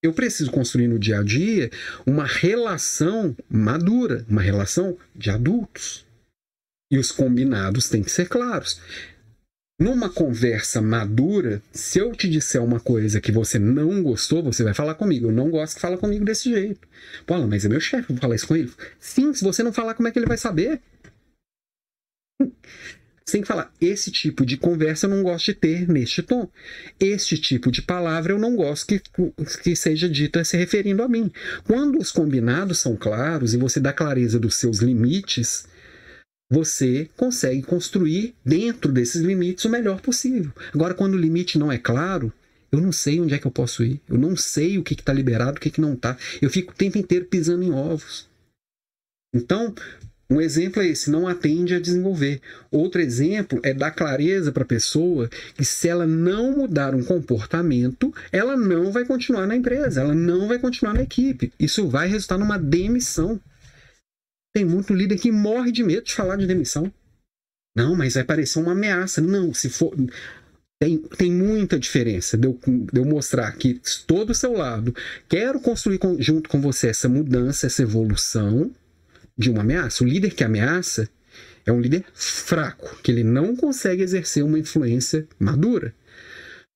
[0.01, 1.69] Eu preciso construir no dia a dia
[2.05, 6.05] uma relação madura, uma relação de adultos.
[6.91, 8.79] E os combinados têm que ser claros
[9.79, 14.73] numa conversa madura, se eu te disser uma coisa que você não gostou, você vai
[14.73, 15.27] falar comigo.
[15.27, 16.87] Eu não gosto que fala comigo desse jeito.
[17.25, 18.71] Pô, mas é meu chefe, vou falar isso com ele.
[18.99, 20.81] Sim, se você não falar, como é que ele vai saber?
[23.25, 26.49] Você tem que falar, esse tipo de conversa eu não gosto de ter neste tom.
[26.99, 29.01] Este tipo de palavra eu não gosto que,
[29.63, 31.31] que seja dita se referindo a mim.
[31.63, 35.65] Quando os combinados são claros e você dá clareza dos seus limites,
[36.53, 40.51] você consegue construir dentro desses limites o melhor possível.
[40.71, 42.31] Agora, quando o limite não é claro,
[42.71, 45.11] eu não sei onde é que eu posso ir, eu não sei o que está
[45.11, 46.15] liberado, o que, que não está.
[46.39, 48.29] Eu fico o tempo inteiro pisando em ovos.
[49.33, 49.73] Então,
[50.29, 52.39] um exemplo é esse, não atende a desenvolver.
[52.69, 58.13] Outro exemplo é dar clareza para a pessoa que se ela não mudar um comportamento,
[58.31, 61.51] ela não vai continuar na empresa, ela não vai continuar na equipe.
[61.59, 63.39] Isso vai resultar numa demissão.
[64.53, 66.91] Tem muito líder que morre de medo de falar de demissão.
[67.75, 69.19] Não, mas vai parecer uma ameaça.
[69.19, 69.95] Não, se for.
[70.79, 74.93] Tem, tem muita diferença de eu, de eu mostrar que estou do seu lado,
[75.29, 78.69] quero construir com, junto com você essa mudança, essa evolução
[79.35, 80.03] de uma ameaça.
[80.03, 81.09] O líder que ameaça
[81.65, 85.95] é um líder fraco, que ele não consegue exercer uma influência madura.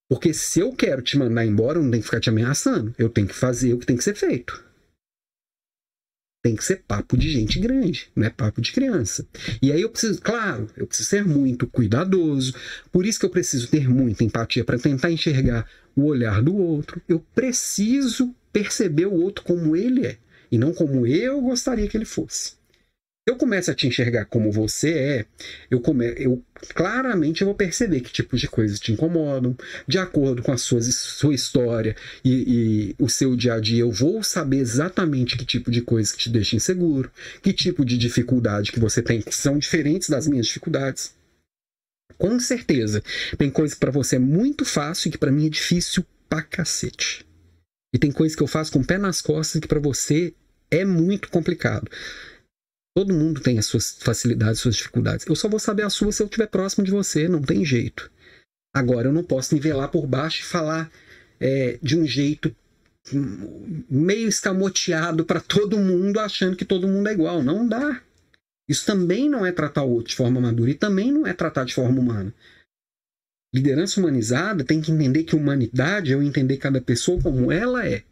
[0.09, 2.95] Porque se eu quero te mandar embora, eu não tenho que ficar te ameaçando.
[2.97, 4.66] Eu tenho que fazer o que tem que ser feito
[6.47, 9.27] tem que ser papo de gente grande, não é papo de criança.
[9.61, 12.53] E aí eu preciso, claro, eu preciso ser muito cuidadoso,
[12.89, 17.01] por isso que eu preciso ter muita empatia para tentar enxergar o olhar do outro.
[17.07, 20.17] Eu preciso perceber o outro como ele é
[20.49, 22.53] e não como eu gostaria que ele fosse
[23.27, 25.25] eu começo a te enxergar como você é,
[25.69, 26.41] eu, come, eu
[26.73, 29.53] claramente eu vou perceber que tipos de coisas te incomodam,
[29.85, 33.91] de acordo com a sua, sua história e, e, o seu dia a dia, eu
[33.91, 37.11] vou saber exatamente que tipo de coisas que te deixa inseguro,
[37.41, 41.13] que tipo de dificuldade que você tem, que são diferentes das minhas dificuldades.
[42.17, 43.03] Com certeza,
[43.37, 46.41] tem coisa que para você é muito fácil e que para mim é difícil pra
[46.41, 47.25] cacete.
[47.93, 50.33] E tem coisas que eu faço com o pé nas costas que para você
[50.71, 51.91] é muito complicado.
[52.97, 55.23] Todo mundo tem as suas facilidades, suas dificuldades.
[55.27, 58.09] Eu só vou saber a sua se eu estiver próximo de você, não tem jeito.
[58.75, 60.89] Agora, eu não posso nivelar por baixo e falar
[61.39, 62.55] é, de um jeito
[63.87, 67.43] meio escamoteado para todo mundo, achando que todo mundo é igual.
[67.43, 68.01] Não dá.
[68.67, 71.65] Isso também não é tratar o outro de forma madura e também não é tratar
[71.65, 72.33] de forma humana.
[73.53, 78.03] Liderança humanizada tem que entender que humanidade é eu entender cada pessoa como ela é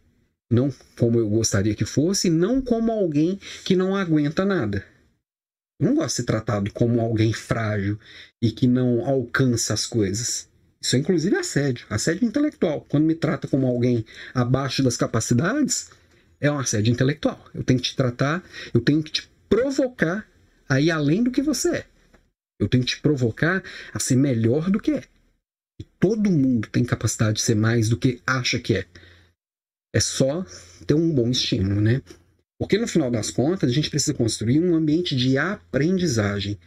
[0.50, 4.86] não como eu gostaria que fosse, não como alguém que não aguenta nada.
[5.80, 8.00] Eu não gosto de ser tratado como alguém frágil
[8.41, 10.48] e que não alcança as coisas.
[10.82, 12.86] Isso é inclusive assédio, assédio intelectual.
[12.88, 15.89] Quando me trata como alguém abaixo das capacidades,
[16.39, 17.43] é um assédio intelectual.
[17.54, 18.43] Eu tenho que te tratar,
[18.74, 20.28] eu tenho que te provocar
[20.70, 21.86] a ir além do que você é.
[22.60, 25.04] Eu tenho que te provocar a ser melhor do que é.
[25.80, 28.86] E todo mundo tem capacidade de ser mais do que acha que é.
[29.96, 30.46] É só
[30.86, 32.02] ter um bom estímulo, né?
[32.60, 36.60] Porque no final das contas, a gente precisa construir um ambiente de aprendizagem.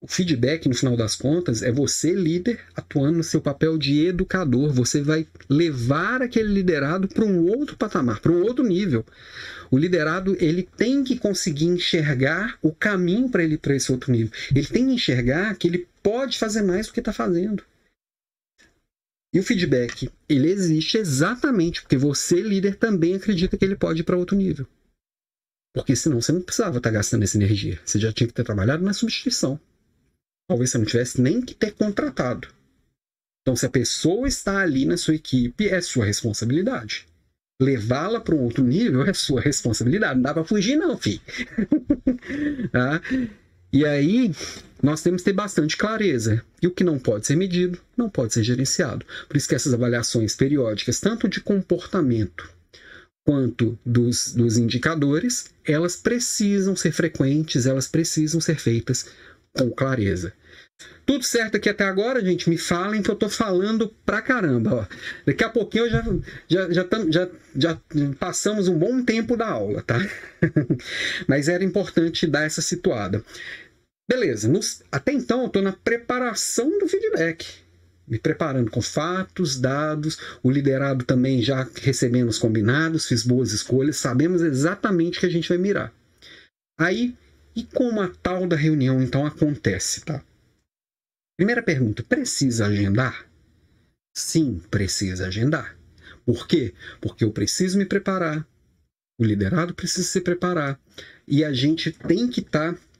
[0.00, 4.72] O feedback, no final das contas, é você, líder, atuando no seu papel de educador.
[4.72, 9.04] Você vai levar aquele liderado para um outro patamar, para um outro nível.
[9.68, 14.32] O liderado ele tem que conseguir enxergar o caminho para ele para esse outro nível.
[14.54, 17.64] Ele tem que enxergar que ele pode fazer mais do que está fazendo.
[19.34, 24.04] E o feedback, ele existe exatamente porque você, líder, também acredita que ele pode ir
[24.04, 24.66] para outro nível.
[25.74, 27.80] Porque senão você não precisava estar tá gastando essa energia.
[27.84, 29.58] Você já tinha que ter trabalhado na substituição.
[30.46, 32.48] Talvez você não tivesse nem que ter contratado.
[33.40, 37.08] Então, se a pessoa está ali na sua equipe, é sua responsabilidade.
[37.60, 40.16] Levá-la para um outro nível é sua responsabilidade.
[40.16, 41.20] Não dá para fugir, não, filho.
[42.70, 43.00] tá?
[43.72, 44.30] E aí,
[44.82, 46.44] nós temos que ter bastante clareza.
[46.60, 49.06] E o que não pode ser medido, não pode ser gerenciado.
[49.28, 52.50] Por isso que essas avaliações periódicas, tanto de comportamento
[53.24, 59.06] quanto dos, dos indicadores, elas precisam ser frequentes, elas precisam ser feitas
[59.56, 60.32] com clareza.
[61.04, 62.48] Tudo certo aqui até agora, gente?
[62.48, 64.74] Me falem que eu tô falando pra caramba.
[64.74, 64.86] Ó.
[65.26, 66.04] Daqui a pouquinho eu já,
[66.48, 67.78] já, já, tam, já, já
[68.18, 69.98] passamos um bom tempo da aula, tá?
[71.26, 73.22] Mas era importante dar essa situada.
[74.08, 77.62] Beleza, nos, até então eu estou na preparação do feedback.
[78.06, 83.96] Me preparando com fatos, dados, o liderado também já recebendo os combinados, fiz boas escolhas,
[83.96, 85.94] sabemos exatamente o que a gente vai mirar.
[86.78, 87.16] Aí,
[87.54, 90.22] e como a tal da reunião então acontece, tá?
[91.36, 93.26] Primeira pergunta: precisa agendar?
[94.14, 95.78] Sim, precisa agendar.
[96.26, 96.74] Por quê?
[97.00, 98.46] Porque eu preciso me preparar,
[99.18, 100.78] o liderado precisa se preparar
[101.26, 102.74] e a gente tem que estar.
[102.74, 102.91] Tá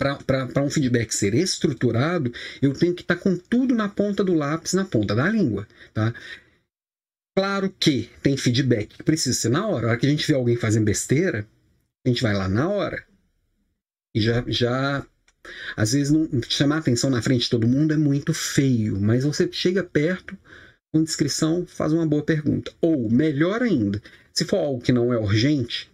[0.00, 2.32] para um feedback ser estruturado,
[2.62, 5.68] eu tenho que estar tá com tudo na ponta do lápis, na ponta da língua.
[5.92, 6.14] Tá?
[7.36, 9.86] Claro que tem feedback que precisa ser na hora.
[9.86, 11.46] A hora que a gente vê alguém fazendo besteira,
[12.04, 13.04] a gente vai lá na hora.
[14.14, 15.06] E já, já
[15.76, 19.48] às vezes, não, chamar atenção na frente de todo mundo é muito feio, mas você
[19.52, 20.36] chega perto,
[20.92, 22.72] com descrição, faz uma boa pergunta.
[22.80, 25.89] Ou, melhor ainda, se for algo que não é urgente,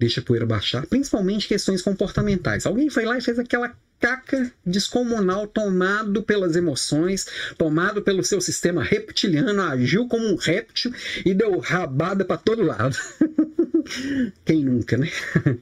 [0.00, 2.66] deixa a poeira baixar, principalmente questões comportamentais.
[2.66, 7.26] Alguém foi lá e fez aquela caca descomunal tomado pelas emoções,
[7.56, 10.92] tomado pelo seu sistema reptiliano, agiu como um réptil
[11.24, 12.96] e deu rabada para todo lado.
[14.44, 15.08] Quem nunca, né?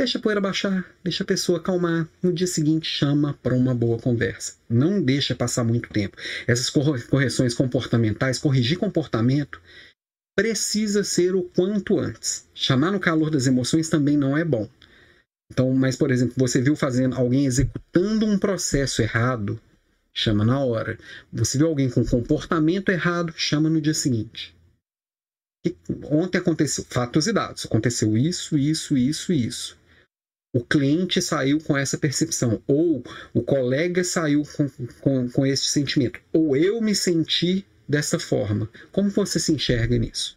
[0.00, 2.08] Deixa a poeira baixar, deixa a pessoa acalmar.
[2.22, 4.54] No dia seguinte, chama para uma boa conversa.
[4.66, 6.16] Não deixa passar muito tempo.
[6.46, 9.60] Essas correções comportamentais, corrigir comportamento,
[10.36, 12.48] precisa ser o quanto antes.
[12.54, 14.68] Chamar no calor das emoções também não é bom.
[15.50, 19.60] Então, mas por exemplo, você viu fazendo alguém executando um processo errado,
[20.14, 20.98] chama na hora.
[21.32, 24.54] Você viu alguém com comportamento errado, chama no dia seguinte.
[26.04, 27.66] Ontem aconteceu fatos e dados.
[27.66, 29.80] Aconteceu isso, isso, isso, isso.
[30.52, 34.68] O cliente saiu com essa percepção, ou o colega saiu com,
[35.00, 38.70] com, com esse sentimento, ou eu me senti dessa forma.
[38.92, 40.36] Como você se enxerga nisso?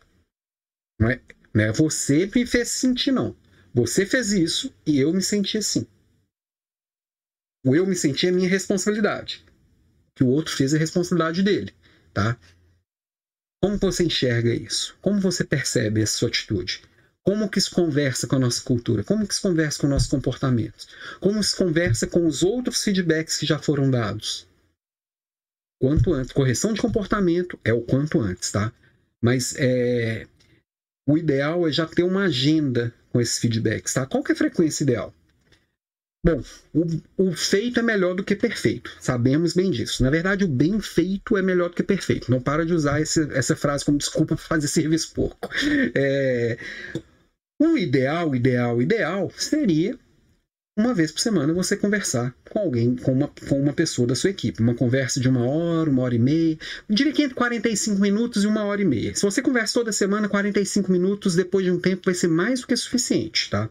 [1.00, 1.22] Não é,
[1.54, 3.36] não é você me fez sentir, não.
[3.74, 5.86] Você fez isso e eu me senti assim.
[7.66, 9.46] O eu me senti é minha responsabilidade.
[10.12, 11.74] O que o outro fez é responsabilidade dele,
[12.14, 12.38] tá?
[13.62, 14.98] Como você enxerga isso?
[15.02, 16.82] Como você percebe essa sua atitude?
[17.24, 19.04] Como que isso conversa com a nossa cultura?
[19.04, 20.90] Como que isso conversa com nossos comportamentos?
[21.22, 24.46] Como isso conversa com os outros feedbacks que já foram dados?
[25.84, 26.32] Quanto antes.
[26.32, 28.72] Correção de comportamento é o quanto antes, tá?
[29.22, 30.26] Mas é,
[31.06, 34.06] o ideal é já ter uma agenda com esses feedbacks, tá?
[34.06, 35.14] Qual que é a frequência ideal?
[36.26, 36.42] Bom,
[36.74, 36.86] o,
[37.18, 38.96] o, feito é melhor do que perfeito.
[39.02, 40.02] Sabemos bem disso.
[40.02, 42.32] Na verdade, o bem feito é melhor do que perfeito.
[42.32, 45.50] Não para de usar esse, essa frase como desculpa para fazer serviço pouco.
[45.94, 46.58] É,
[47.60, 50.00] o ideal, ideal, ideal seria
[50.76, 54.32] uma vez por semana você conversar com alguém, com uma, com uma pessoa da sua
[54.32, 54.62] equipe.
[54.62, 56.58] Uma conversa de uma hora, uma hora e meia.
[56.90, 59.16] Diria que entre 45 minutos e uma hora e meia.
[59.16, 62.68] Se você conversa toda semana, 45 minutos, depois de um tempo, vai ser mais do
[62.68, 63.70] que suficiente, tá?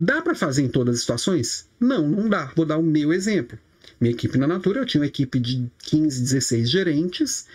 [0.00, 1.68] Dá para fazer em todas as situações?
[1.80, 2.52] Não, não dá.
[2.56, 3.58] Vou dar o meu exemplo.
[4.00, 7.46] Minha equipe na Natura, eu tinha uma equipe de 15, 16 gerentes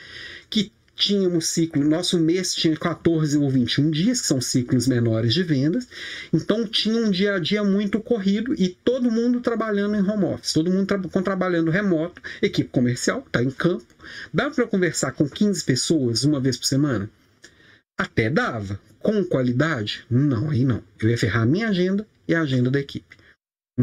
[0.49, 5.43] que tínhamos ciclo, nosso mês tinha 14 ou 21 dias, que são ciclos menores de
[5.43, 5.87] vendas,
[6.31, 10.53] então tinha um dia a dia muito corrido e todo mundo trabalhando em home office,
[10.53, 13.85] todo mundo tra trabalhando remoto, equipe comercial, está em campo.
[14.33, 17.09] Dá para conversar com 15 pessoas uma vez por semana?
[17.97, 18.79] Até dava.
[18.99, 20.05] Com qualidade?
[20.09, 20.83] Não, aí não.
[21.01, 23.17] Eu ia ferrar a minha agenda e a agenda da equipe.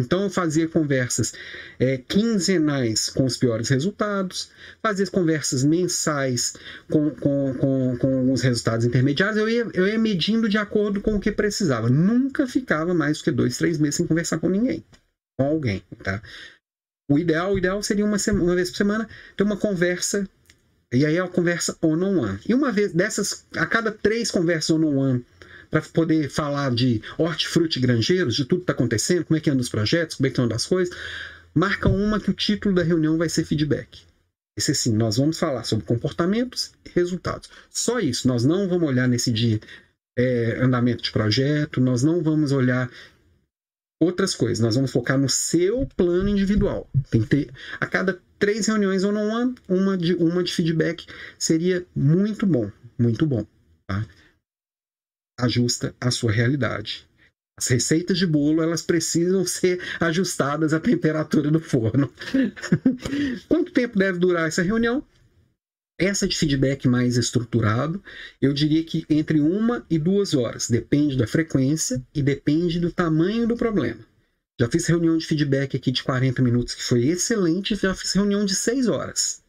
[0.01, 1.33] Então eu fazia conversas
[1.79, 4.51] é, quinzenais com os piores resultados,
[4.83, 6.55] fazia conversas mensais
[6.91, 11.15] com, com, com, com, os resultados intermediários, eu ia, eu ia medindo de acordo com
[11.15, 11.89] o que precisava.
[11.89, 14.85] Nunca ficava mais do que dois, três meses sem conversar com ninguém,
[15.39, 15.83] com alguém.
[16.03, 16.23] Tá?
[17.11, 20.29] O ideal, o ideal seria uma, semana, uma vez por semana ter uma conversa,
[20.93, 22.39] e aí é uma conversa one-on-one.
[22.47, 25.25] E uma vez dessas, a cada três conversas one-on-one,
[25.71, 29.61] para poder falar de hortifruti granjeiros, de tudo que está acontecendo, como é que andam
[29.61, 30.95] os projetos, como é que andam as coisas,
[31.55, 34.03] marca uma que o título da reunião vai ser feedback.
[34.57, 37.49] Esse sim, nós vamos falar sobre comportamentos e resultados.
[37.71, 39.61] Só isso, nós não vamos olhar nesse dia
[40.19, 42.91] é, andamento de projeto, nós não vamos olhar
[44.01, 46.89] outras coisas, nós vamos focar no seu plano individual.
[47.11, 47.51] Tem que ter
[47.81, 51.07] a cada três reuniões ou não uma de uma de feedback
[51.39, 53.47] seria muito bom, muito bom.
[53.87, 54.05] Tá?
[55.39, 57.09] Ajusta a sua realidade.
[57.57, 62.13] As receitas de bolo elas precisam ser ajustadas à temperatura do forno.
[63.49, 65.05] Quanto tempo deve durar essa reunião?
[66.01, 68.01] Essa de feedback mais estruturado,
[68.41, 70.71] eu diria que entre uma e duas horas.
[70.71, 74.07] Depende da frequência e depende do tamanho do problema.
[74.61, 78.45] Já fiz reunião de feedback aqui de 40 minutos que foi excelente, já fiz reunião
[78.45, 79.43] de 6 horas.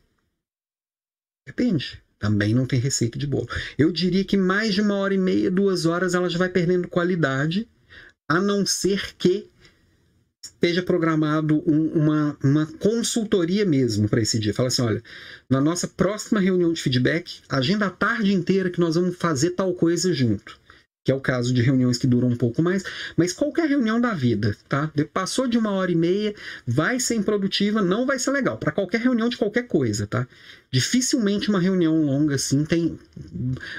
[1.46, 2.02] Depende.
[2.20, 3.47] Também não tem receita de bolo.
[3.78, 6.88] Eu diria que mais de uma hora e meia, duas horas, ela já vai perdendo
[6.88, 7.67] qualidade,
[8.28, 9.47] a não ser que
[10.43, 14.53] esteja programado um, uma, uma consultoria mesmo para esse dia.
[14.53, 15.01] Fala assim: olha,
[15.49, 19.74] na nossa próxima reunião de feedback, agenda a tarde inteira que nós vamos fazer tal
[19.74, 20.59] coisa junto
[21.04, 22.84] que é o caso de reuniões que duram um pouco mais,
[23.16, 24.91] mas qualquer reunião da vida, tá?
[25.14, 26.36] Passou de uma hora e meia,
[26.68, 30.28] vai ser improdutiva, não vai ser legal, para qualquer reunião de qualquer coisa, tá?
[30.72, 33.00] Dificilmente uma reunião longa assim tem.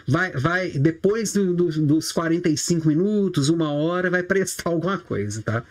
[0.08, 5.62] Vai, vai depois do, do, dos 45 minutos, uma hora, vai prestar alguma coisa, tá?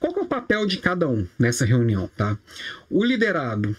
[0.00, 2.36] Qual é o papel de cada um nessa reunião, tá?
[2.90, 3.76] O liderado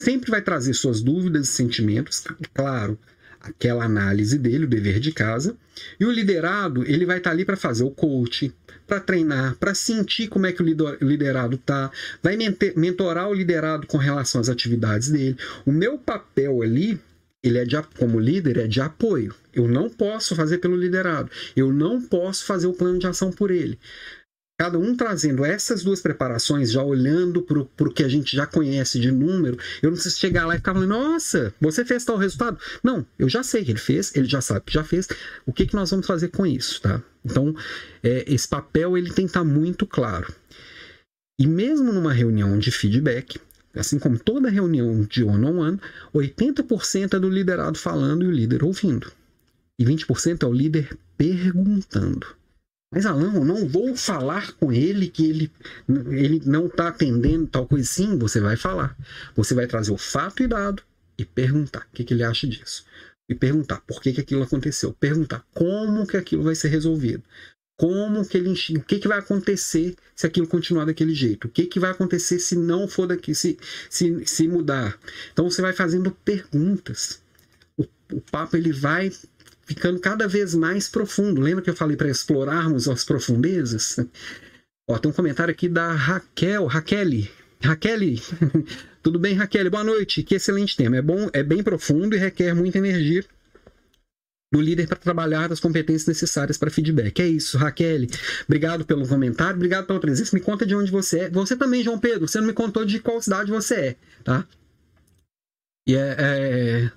[0.00, 2.24] sempre vai trazer suas dúvidas e sentimentos,
[2.54, 2.96] claro
[3.40, 5.56] aquela análise dele, o dever de casa.
[5.98, 8.52] E o liderado, ele vai estar tá ali para fazer o coach,
[8.86, 10.66] para treinar, para sentir como é que o
[11.00, 11.90] liderado tá,
[12.22, 12.36] vai
[12.76, 15.36] mentorar o liderado com relação às atividades dele.
[15.64, 16.98] O meu papel ali,
[17.42, 19.34] ele é de, como líder, é de apoio.
[19.54, 21.30] Eu não posso fazer pelo liderado.
[21.54, 23.78] Eu não posso fazer o plano de ação por ele
[24.58, 28.98] cada um trazendo essas duas preparações, já olhando para o que a gente já conhece
[28.98, 32.58] de número, eu não preciso chegar lá e ficar falando, nossa, você fez tal resultado?
[32.82, 35.06] Não, eu já sei que ele fez, ele já sabe que já fez.
[35.46, 37.00] O que, que nós vamos fazer com isso, tá?
[37.24, 37.54] Então,
[38.02, 40.34] é, esse papel ele tem que estar tá muito claro.
[41.38, 43.40] E mesmo numa reunião de feedback,
[43.76, 45.78] assim como toda reunião de one-on-one,
[46.12, 49.12] 80% é do liderado falando e o líder ouvindo.
[49.78, 52.37] E 20% é o líder perguntando.
[52.90, 55.52] Mas Alan, eu não vou falar com ele que ele,
[56.10, 57.86] ele não está atendendo tal coisa.
[57.86, 58.96] Sim, você vai falar.
[59.36, 60.82] Você vai trazer o fato e dado
[61.18, 62.86] e perguntar o que, que ele acha disso.
[63.28, 64.92] E perguntar por que, que aquilo aconteceu.
[64.94, 67.22] Perguntar como que aquilo vai ser resolvido.
[67.78, 71.46] Como que ele o que, que vai acontecer se aquilo continuar daquele jeito?
[71.46, 73.56] O que, que vai acontecer se não for daqui, se,
[73.88, 74.98] se, se mudar?
[75.32, 77.22] Então você vai fazendo perguntas.
[77.76, 79.12] O, papo ele vai
[79.68, 81.42] ficando cada vez mais profundo.
[81.42, 83.96] Lembra que eu falei para explorarmos as profundezas?
[84.88, 87.28] Ó, tem um comentário aqui da Raquel, Raquel.
[87.62, 88.00] Raquel,
[89.02, 89.70] tudo bem, Raquel?
[89.70, 90.22] Boa noite.
[90.22, 90.96] Que excelente tema.
[90.96, 93.22] É bom, é bem profundo e requer muita energia
[94.50, 97.20] do líder para trabalhar as competências necessárias para feedback.
[97.20, 98.06] É isso, Raquel.
[98.46, 100.34] Obrigado pelo comentário, obrigado pela presença.
[100.34, 101.30] Me conta de onde você é.
[101.30, 102.26] Você também, João Pedro.
[102.26, 104.48] Você não me contou de qual cidade você é, tá?
[105.86, 106.92] E é, é...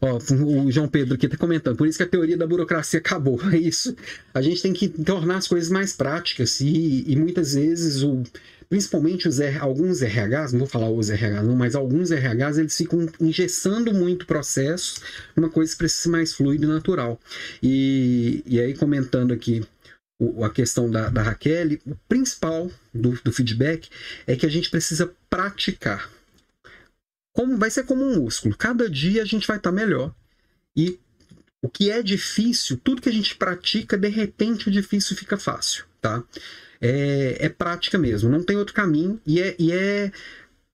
[0.00, 3.40] Ó, o João Pedro aqui está comentando, por isso que a teoria da burocracia acabou.
[3.54, 3.94] É isso.
[4.32, 8.22] A gente tem que tornar as coisas mais práticas e, e muitas vezes o,
[8.68, 13.08] principalmente os alguns RHs, não vou falar os RHs não, mas alguns RHs eles ficam
[13.20, 15.00] engessando muito o processo,
[15.36, 17.20] uma coisa que precisa ser mais fluido e natural.
[17.62, 19.62] E, e aí comentando aqui
[20.18, 23.88] o, a questão da, da Raquel, o principal do, do feedback
[24.26, 26.10] é que a gente precisa praticar.
[27.34, 28.56] Como vai ser como um músculo.
[28.56, 30.14] Cada dia a gente vai estar melhor.
[30.74, 30.98] E
[31.60, 35.84] o que é difícil, tudo que a gente pratica, de repente o difícil fica fácil,
[36.00, 36.22] tá?
[36.80, 40.12] É, é prática mesmo, não tem outro caminho e é, e é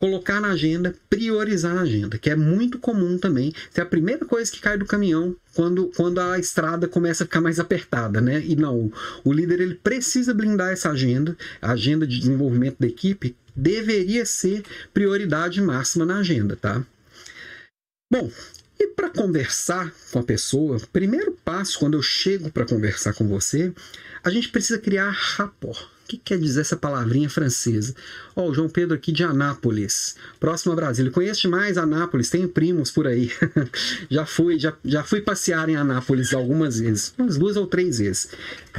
[0.00, 3.52] colocar na agenda, priorizar na agenda, que é muito comum também.
[3.74, 7.42] É a primeira coisa que cai do caminhão quando, quando a estrada começa a ficar
[7.42, 8.42] mais apertada, né?
[8.44, 8.90] E não,
[9.22, 14.62] o líder ele precisa blindar essa agenda, a agenda de desenvolvimento da equipe deveria ser
[14.92, 16.84] prioridade máxima na agenda, tá?
[18.12, 18.30] Bom,
[18.78, 23.72] e para conversar com a pessoa, primeiro passo quando eu chego para conversar com você,
[24.24, 27.94] a gente precisa criar rapport que quer dizer essa palavrinha francesa?
[28.34, 31.10] Ó, oh, o João Pedro aqui de Anápolis, próximo a Brasília.
[31.12, 33.30] Conheço demais Anápolis, tenho primos por aí.
[34.10, 38.28] já fui, já, já fui passear em Anápolis algumas vezes, umas duas ou três vezes.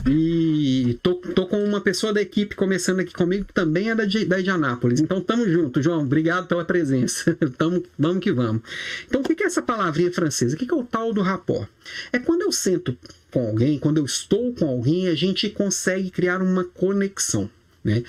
[0.07, 4.05] E tô, tô com uma pessoa da equipe começando aqui comigo que também é da
[4.05, 4.99] de, da de Anápolis.
[4.99, 6.01] Então tamo junto, João.
[6.01, 7.37] Obrigado pela presença.
[7.57, 8.61] tamo, vamos que vamos.
[9.07, 10.55] Então o que é essa palavrinha francesa?
[10.55, 11.69] O que é o tal do rapport?
[12.11, 12.97] É quando eu sento
[13.31, 17.49] com alguém, quando eu estou com alguém, a gente consegue criar uma conexão.
[17.83, 18.03] Né?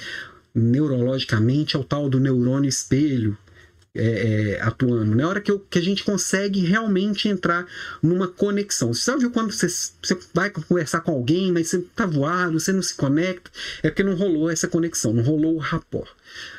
[0.54, 3.36] Neurologicamente é o tal do neurônio espelho
[3.94, 5.14] é, é, atuando.
[5.14, 7.66] Na hora que, eu, que, a gente consegue realmente entrar
[8.02, 8.92] numa conexão.
[8.92, 12.82] Você sabe quando você, você vai conversar com alguém, mas você está voado, você não
[12.82, 13.50] se conecta,
[13.82, 16.08] é porque não rolou essa conexão, não rolou o rapport.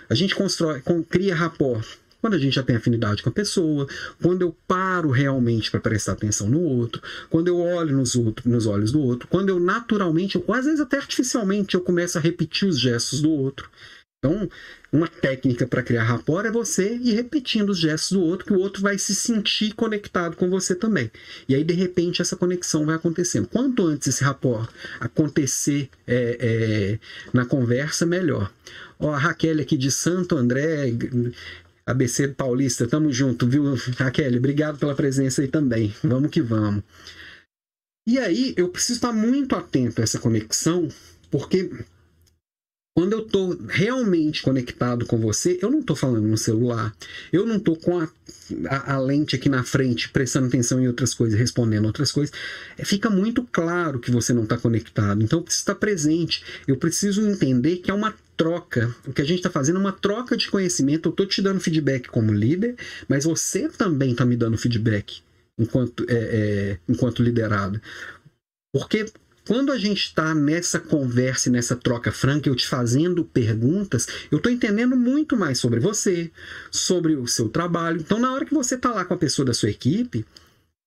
[0.09, 1.83] A gente constrói, cria rapport
[2.23, 3.85] quando a gente já tem afinidade com a pessoa,
[4.21, 8.65] quando eu paro realmente para prestar atenção no outro, quando eu olho nos, outro, nos
[8.65, 12.65] olhos do outro, quando eu naturalmente, ou às vezes até artificialmente, eu começo a repetir
[12.65, 13.69] os gestos do outro.
[14.19, 14.49] Então,
[14.89, 18.59] uma técnica para criar rapport é você ir repetindo os gestos do outro, que o
[18.59, 21.11] outro vai se sentir conectado com você também.
[21.49, 23.49] E aí, de repente, essa conexão vai acontecendo.
[23.49, 26.99] Quanto antes esse rapport acontecer é, é,
[27.33, 28.49] na conversa, melhor.
[28.97, 30.93] Ó, a Raquel aqui de Santo André,
[31.85, 34.37] ABC Paulista, tamo junto, viu, Raquel?
[34.37, 35.93] Obrigado pela presença aí também.
[36.03, 36.83] Vamos que vamos.
[38.07, 40.87] E aí, eu preciso estar muito atento a essa conexão,
[41.31, 41.69] porque
[42.95, 46.95] quando eu estou realmente conectado com você, eu não estou falando no celular,
[47.31, 48.07] eu não estou com a,
[48.69, 52.33] a, a, lente aqui na frente prestando atenção em outras coisas, respondendo outras coisas.
[52.77, 55.23] É, fica muito claro que você não está conectado.
[55.23, 56.43] Então eu preciso estar presente.
[56.67, 58.95] Eu preciso entender que é uma troca.
[59.07, 61.09] O que a gente está fazendo é uma troca de conhecimento.
[61.09, 62.75] Eu estou te dando feedback como líder,
[63.07, 65.23] mas você também está me dando feedback
[65.57, 67.81] enquanto, é, é, enquanto liderado.
[68.71, 69.05] Porque
[69.47, 74.37] quando a gente está nessa conversa e nessa troca franca, eu te fazendo perguntas, eu
[74.37, 76.31] estou entendendo muito mais sobre você,
[76.71, 77.99] sobre o seu trabalho.
[77.99, 80.25] Então, na hora que você está lá com a pessoa da sua equipe,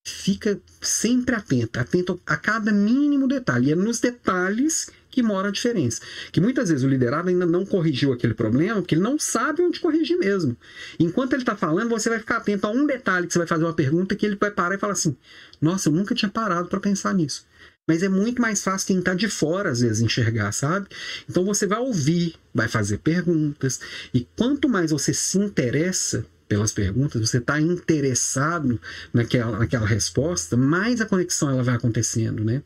[0.03, 3.67] fica sempre atento, atento a cada mínimo detalhe.
[3.67, 6.01] E é nos detalhes que mora a diferença.
[6.31, 9.79] Que muitas vezes o liderado ainda não corrigiu aquele problema, porque ele não sabe onde
[9.79, 10.55] corrigir mesmo.
[10.99, 13.63] Enquanto ele está falando, você vai ficar atento a um detalhe que você vai fazer
[13.65, 15.15] uma pergunta que ele vai parar e falar assim:
[15.59, 17.45] Nossa, eu nunca tinha parado para pensar nisso.
[17.87, 20.87] Mas é muito mais fácil quem está de fora, às vezes, enxergar, sabe?
[21.29, 23.79] Então você vai ouvir, vai fazer perguntas,
[24.13, 28.79] e quanto mais você se interessa pelas perguntas, você está interessado
[29.13, 32.63] naquela, naquela resposta, mais a conexão ela vai acontecendo, né?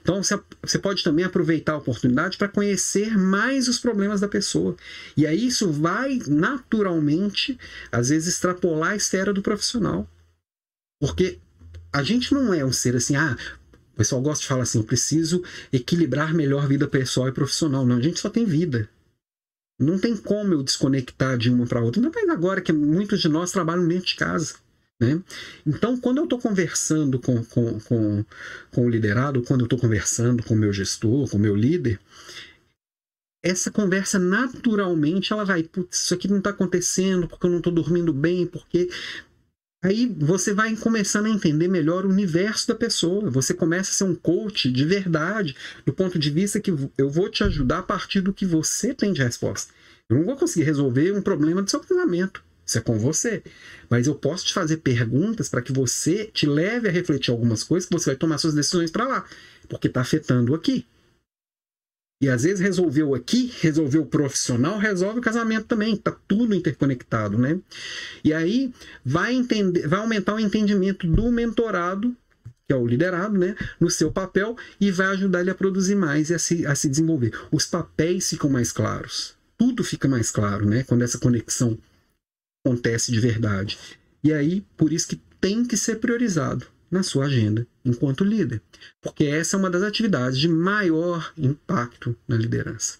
[0.00, 4.76] Então você, você pode também aproveitar a oportunidade para conhecer mais os problemas da pessoa.
[5.16, 7.58] E aí isso vai naturalmente,
[7.90, 10.08] às vezes, extrapolar a esfera do profissional.
[11.00, 11.40] Porque
[11.92, 13.36] a gente não é um ser assim, ah,
[13.96, 15.42] o pessoal gosta de falar assim: preciso
[15.72, 17.86] equilibrar melhor vida pessoal e profissional.
[17.86, 18.90] Não, a gente só tem vida.
[19.80, 22.00] Não tem como eu desconectar de uma para outra.
[22.00, 24.56] Ainda mais agora que muitos de nós trabalham dentro de casa.
[25.00, 25.22] Né?
[25.66, 28.24] Então, quando eu estou conversando com, com, com,
[28.70, 31.98] com o liderado, quando eu estou conversando com o meu gestor, com o meu líder,
[33.42, 37.72] essa conversa naturalmente ela vai, putz, isso aqui não está acontecendo porque eu não estou
[37.72, 38.90] dormindo bem, porque
[39.82, 43.30] Aí você vai começando a entender melhor o universo da pessoa.
[43.30, 45.54] Você começa a ser um coach de verdade,
[45.84, 49.12] do ponto de vista que eu vou te ajudar a partir do que você tem
[49.12, 49.72] de resposta.
[50.08, 52.42] Eu não vou conseguir resolver um problema do seu casamento.
[52.64, 53.42] Isso é com você.
[53.88, 57.88] Mas eu posso te fazer perguntas para que você te leve a refletir algumas coisas
[57.88, 59.24] que você vai tomar suas decisões para lá.
[59.68, 60.84] Porque está afetando aqui.
[62.20, 67.36] E às vezes resolveu aqui, resolveu o profissional, resolve o casamento também, tá tudo interconectado,
[67.36, 67.60] né?
[68.24, 68.72] E aí
[69.04, 72.16] vai entender, vai aumentar o entendimento do mentorado,
[72.66, 76.30] que é o liderado, né, no seu papel e vai ajudar ele a produzir mais
[76.30, 77.32] e a se, a se desenvolver.
[77.52, 79.36] Os papéis ficam mais claros.
[79.58, 81.78] Tudo fica mais claro, né, quando essa conexão
[82.64, 83.78] acontece de verdade.
[84.24, 88.60] E aí, por isso que tem que ser priorizado na sua agenda enquanto líder,
[89.00, 92.98] porque essa é uma das atividades de maior impacto na liderança.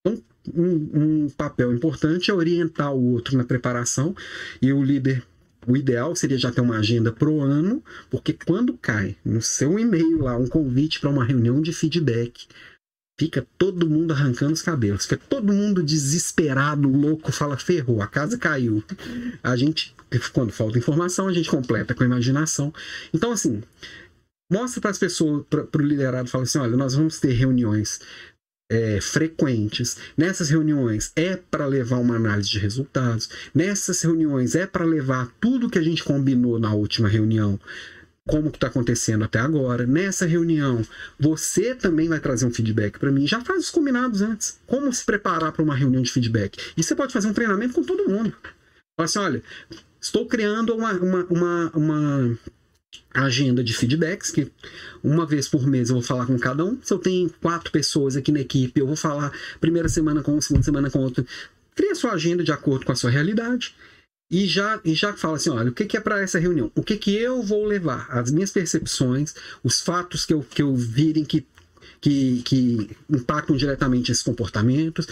[0.00, 0.22] Então,
[0.54, 4.14] um, um papel importante é orientar o outro na preparação
[4.60, 5.24] e o líder
[5.66, 10.22] o ideal seria já ter uma agenda pro ano, porque quando cai no seu e-mail
[10.22, 12.48] lá um convite para uma reunião de feedback,
[13.18, 18.38] fica todo mundo arrancando os cabelos, fica todo mundo desesperado, louco, fala ferrou, a casa
[18.38, 18.82] caiu.
[19.42, 19.94] A gente
[20.32, 22.72] quando falta informação, a gente completa com a imaginação.
[23.14, 23.62] Então, assim,
[24.50, 28.00] mostra para as pessoas, para o liderado, fala assim: olha, nós vamos ter reuniões
[28.70, 29.96] é, frequentes.
[30.16, 33.28] Nessas reuniões é para levar uma análise de resultados.
[33.54, 37.58] Nessas reuniões é para levar tudo que a gente combinou na última reunião.
[38.28, 39.86] Como que está acontecendo até agora?
[39.86, 40.82] Nessa reunião,
[41.18, 43.26] você também vai trazer um feedback para mim.
[43.26, 44.60] Já faz os combinados antes.
[44.66, 46.56] Como se preparar para uma reunião de feedback?
[46.76, 48.32] E você pode fazer um treinamento com todo mundo.
[48.96, 49.42] Fala assim, olha,
[50.02, 52.38] Estou criando uma, uma, uma, uma
[53.14, 54.50] agenda de feedbacks, que
[55.00, 56.76] uma vez por mês eu vou falar com cada um.
[56.82, 60.40] Se eu tenho quatro pessoas aqui na equipe, eu vou falar primeira semana com um,
[60.40, 61.24] segunda semana com outro.
[61.76, 63.76] Cria sua agenda de acordo com a sua realidade
[64.32, 66.72] e já, e já fala assim: olha, o que, que é para essa reunião?
[66.74, 68.06] O que, que eu vou levar?
[68.10, 71.46] As minhas percepções, os fatos que eu, que eu virem que,
[72.00, 75.06] que, que impactam diretamente esses comportamentos,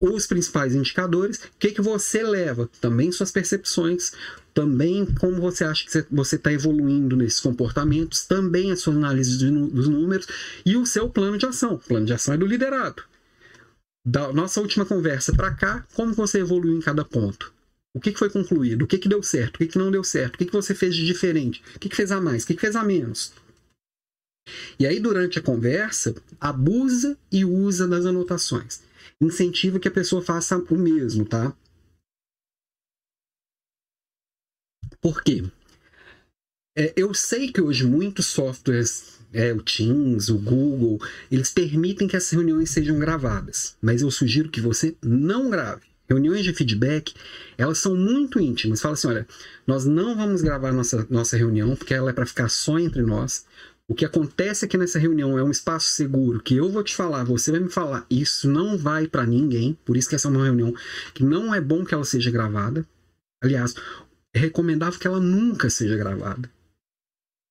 [0.00, 4.12] os principais indicadores, o que, que você leva, também suas percepções,
[4.54, 9.86] também como você acha que você está evoluindo nesses comportamentos, também a sua análise dos
[9.86, 10.26] números
[10.64, 11.74] e o seu plano de ação.
[11.74, 13.02] O plano de ação é do liderado.
[14.02, 17.55] Da nossa última conversa para cá, como você evoluiu em cada ponto?
[17.96, 18.82] O que, foi concluído?
[18.82, 19.56] O que, que deu certo?
[19.56, 20.34] O que, que não deu certo?
[20.34, 21.62] O que, que você fez de diferente?
[21.74, 22.44] O que, que fez a mais?
[22.44, 23.32] O que, que fez a menos?
[24.78, 28.84] E aí, durante a conversa, abusa e usa das anotações
[29.18, 31.56] incentiva que a pessoa faça o mesmo, tá?
[35.00, 35.42] Por quê?
[36.76, 40.98] É, eu sei que hoje muitos softwares, é, o Teams, o Google,
[41.30, 45.95] eles permitem que essas reuniões sejam gravadas, mas eu sugiro que você não grave.
[46.08, 47.14] Reuniões de feedback,
[47.58, 48.80] elas são muito íntimas.
[48.80, 49.26] Fala assim, olha,
[49.66, 53.44] nós não vamos gravar nossa, nossa reunião, porque ela é para ficar só entre nós.
[53.88, 57.24] O que acontece aqui nessa reunião é um espaço seguro que eu vou te falar,
[57.24, 58.04] você vai me falar.
[58.10, 60.74] Isso não vai para ninguém, por isso que essa é uma reunião
[61.14, 62.84] que não é bom que ela seja gravada.
[63.40, 63.74] Aliás,
[64.34, 66.50] é recomendável que ela nunca seja gravada.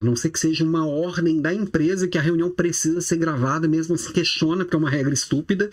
[0.01, 3.65] A não ser que seja uma ordem da empresa que a reunião precisa ser gravada,
[3.65, 5.69] mesmo se questiona, porque é uma regra estúpida,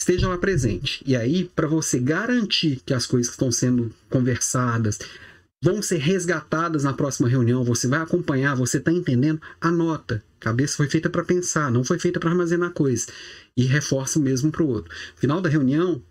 [0.00, 1.02] esteja lá presente.
[1.06, 4.98] E aí, para você garantir que as coisas que estão sendo conversadas,
[5.62, 9.40] vão ser resgatadas na próxima reunião, você vai acompanhar, você está entendendo?
[9.60, 10.24] Anota.
[10.40, 13.08] Cabeça foi feita para pensar, não foi feita para armazenar coisas.
[13.54, 14.94] E reforça o mesmo para o outro.
[15.16, 16.02] Final da reunião,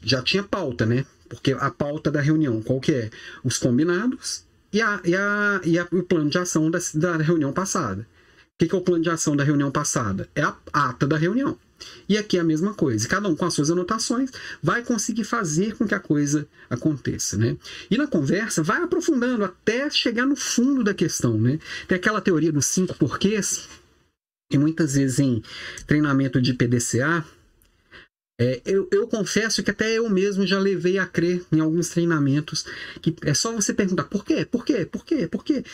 [0.00, 1.04] já tinha pauta, né?
[1.28, 3.10] Porque a pauta da reunião, qual que é?
[3.42, 7.52] Os combinados e, a, e, a, e a, o plano de ação da, da reunião
[7.52, 8.06] passada.
[8.60, 10.28] Que, que é o plano de ação da reunião passada?
[10.34, 11.58] É a ata da reunião.
[12.06, 13.08] E aqui é a mesma coisa.
[13.08, 14.30] Cada um com as suas anotações
[14.62, 17.56] vai conseguir fazer com que a coisa aconteça, né?
[17.90, 21.58] E na conversa vai aprofundando até chegar no fundo da questão, né?
[21.88, 23.66] Tem aquela teoria dos cinco porquês,
[24.52, 25.42] que muitas vezes em
[25.86, 27.24] treinamento de PDCA,
[28.38, 32.66] é, eu, eu, confesso que até eu mesmo já levei a crer em alguns treinamentos
[33.00, 35.64] que é só você perguntar por quê, por quê, por quê, por quê.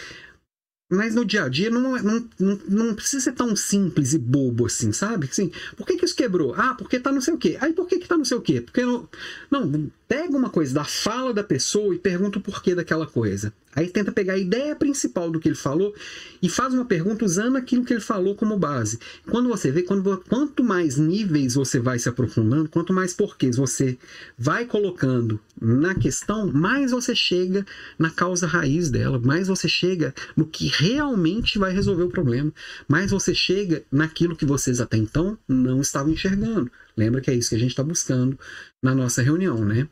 [0.88, 4.66] Mas no dia a dia não, não, não, não, precisa ser tão simples e bobo
[4.66, 5.28] assim, sabe?
[5.28, 6.54] Assim, por que, que isso quebrou?
[6.54, 7.58] Ah, porque tá não sei o quê.
[7.60, 8.60] Aí por que, que tá não sei o quê?
[8.60, 9.08] Porque não.
[9.50, 13.52] Não, pega uma coisa da fala da pessoa e pergunta o porquê daquela coisa.
[13.74, 15.94] Aí tenta pegar a ideia principal do que ele falou
[16.40, 18.98] e faz uma pergunta usando aquilo que ele falou como base.
[19.28, 23.98] Quando você vê, quando, quanto mais níveis você vai se aprofundando, quanto mais porquês você
[24.38, 27.66] vai colocando na questão, mais você chega
[27.98, 32.50] na causa raiz dela, mais você chega no que realmente vai resolver o problema,
[32.88, 36.70] mais você chega naquilo que vocês até então não estavam enxergando.
[36.96, 38.38] Lembra que é isso que a gente está buscando
[38.82, 39.88] na nossa reunião, né?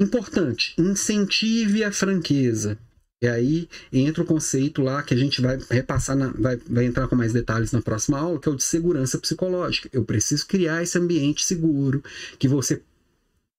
[0.00, 2.78] Importante, incentive a franqueza.
[3.20, 7.08] E aí entra o conceito lá que a gente vai repassar, na, vai, vai entrar
[7.08, 9.88] com mais detalhes na próxima aula, que é o de segurança psicológica.
[9.92, 12.02] Eu preciso criar esse ambiente seguro,
[12.38, 12.80] que você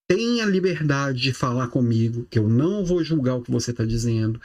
[0.09, 4.41] tenha liberdade de falar comigo, que eu não vou julgar o que você está dizendo,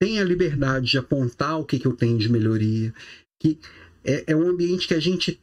[0.00, 2.92] tenha liberdade de apontar o que, que eu tenho de melhoria,
[3.40, 3.58] que
[4.02, 5.38] é, é um ambiente que a gente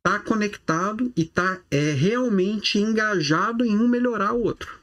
[0.00, 4.78] está conectado e está é, realmente engajado em um melhorar o outro.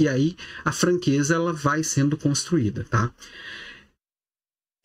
[0.00, 3.12] E aí a franqueza ela vai sendo construída, tá?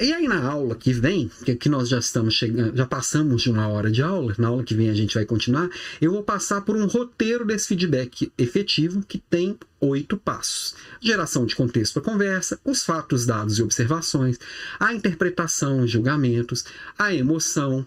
[0.02, 1.30] E aí na aula que vem,
[1.60, 4.74] que, nós já estamos chegando, já passamos de uma hora de aula, na aula que
[4.74, 5.70] vem a gente vai continuar,
[6.00, 10.74] eu vou passar por um roteiro desse feedback efetivo que tem oito passos.
[11.02, 14.40] Geração de contexto para conversa, os fatos, dados e observações,
[14.80, 16.64] a interpretação, julgamentos,
[16.98, 17.86] a emoção,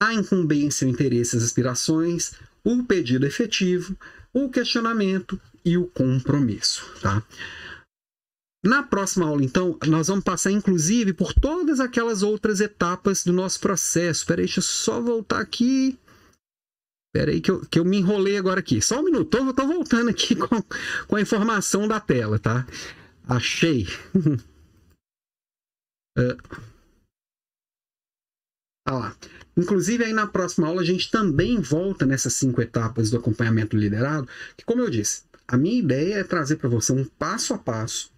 [0.00, 3.96] a incumbência, interesses, aspirações, o pedido efetivo,
[4.32, 7.22] o questionamento e o compromisso, tá?
[8.64, 13.60] Na próxima aula, então, nós vamos passar, inclusive, por todas aquelas outras etapas do nosso
[13.60, 14.22] processo.
[14.22, 15.96] Espera aí, deixa eu só voltar aqui.
[17.08, 18.82] Espera aí que eu, que eu me enrolei agora aqui.
[18.82, 20.60] Só um minuto, tô, tô voltando aqui com,
[21.06, 22.66] com a informação da tela, tá?
[23.28, 23.86] Achei.
[26.18, 26.36] uh,
[28.88, 29.16] ah lá.
[29.56, 34.28] Inclusive, aí na próxima aula, a gente também volta nessas cinco etapas do acompanhamento liderado,
[34.56, 38.10] que, como eu disse, a minha ideia é trazer para você um passo a passo,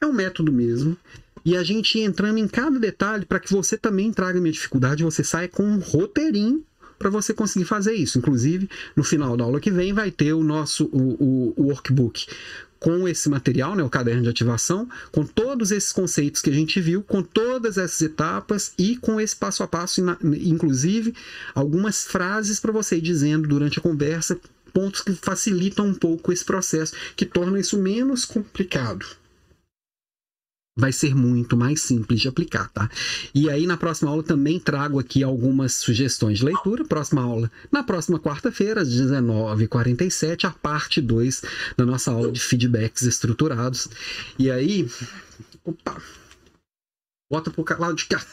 [0.00, 0.96] é um método mesmo,
[1.44, 5.22] e a gente entrando em cada detalhe para que você também traga minha dificuldade, você
[5.22, 6.64] saia com um roteirinho
[6.98, 8.18] para você conseguir fazer isso.
[8.18, 12.26] Inclusive, no final da aula que vem vai ter o nosso o, o, o workbook
[12.82, 16.80] com esse material, né, o caderno de ativação, com todos esses conceitos que a gente
[16.80, 21.14] viu, com todas essas etapas e com esse passo a passo, inclusive
[21.54, 24.38] algumas frases para você ir dizendo durante a conversa,
[24.72, 29.21] pontos que facilitam um pouco esse processo, que torna isso menos complicado
[30.76, 32.88] vai ser muito mais simples de aplicar, tá?
[33.34, 37.82] E aí na próxima aula também trago aqui algumas sugestões de leitura, próxima aula na
[37.82, 41.42] próxima quarta-feira, às 19h47, a parte 2
[41.76, 43.88] da nossa aula de feedbacks estruturados.
[44.38, 44.88] E aí,
[45.64, 46.00] opa,
[47.30, 48.24] bota pro lado de cá.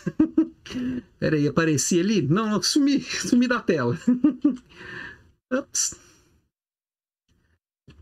[1.20, 2.22] Pera aí, apareci ali?
[2.22, 3.98] Não, não, sumi, sumi da tela.
[5.52, 5.96] Ups.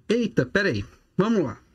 [0.10, 0.86] Eita, pera aí,
[1.18, 1.67] vamos lá.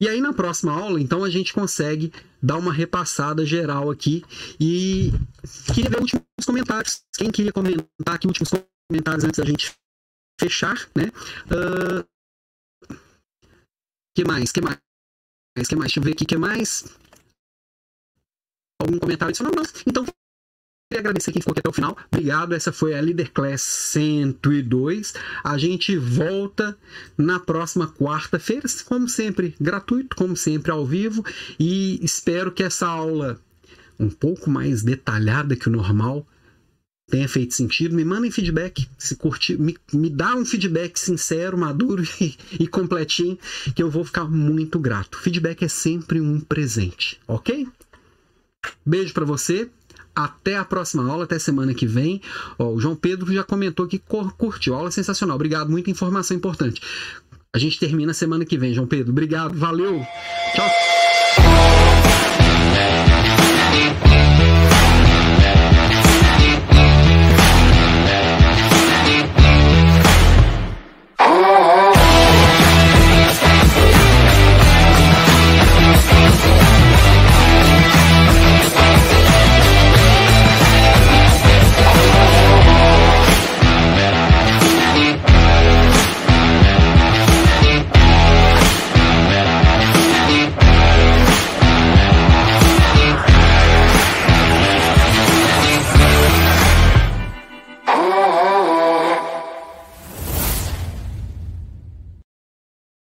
[0.00, 2.12] E aí na próxima aula, então, a gente consegue
[2.42, 4.22] dar uma repassada geral aqui
[4.60, 5.10] e
[5.72, 7.02] queria ver últimos comentários.
[7.16, 8.50] Quem queria comentar aqui últimos
[8.90, 9.72] comentários antes da gente
[10.40, 11.10] fechar, né?
[11.46, 12.04] Uh...
[14.16, 14.52] Que mais?
[14.52, 14.78] Que mais?
[15.68, 15.86] Que mais?
[15.86, 16.84] Deixa eu ver aqui, que mais?
[18.80, 19.54] Algum comentário adicional?
[19.86, 20.04] Então,
[20.90, 21.96] Queria agradecer quem ficou aqui até o final.
[22.12, 22.54] Obrigado.
[22.54, 25.14] Essa foi a Leader Class 102.
[25.42, 26.76] A gente volta
[27.16, 31.24] na próxima quarta-feira, como sempre, gratuito, como sempre, ao vivo.
[31.58, 33.40] E espero que essa aula,
[33.98, 36.26] um pouco mais detalhada que o normal,
[37.08, 37.94] tenha feito sentido.
[37.94, 43.38] Me mandem feedback, se curtir, me, me dá um feedback sincero, maduro e, e completinho,
[43.74, 45.18] que eu vou ficar muito grato.
[45.18, 47.66] Feedback é sempre um presente, ok?
[48.84, 49.70] Beijo para você
[50.14, 52.20] até a próxima aula, até semana que vem.
[52.58, 54.74] Ó, o João Pedro já comentou que curtiu.
[54.74, 55.36] Aula sensacional.
[55.36, 56.80] Obrigado, muita informação importante.
[57.52, 59.12] A gente termina semana que vem, João Pedro.
[59.12, 60.04] Obrigado, valeu.
[60.54, 60.70] Tchau.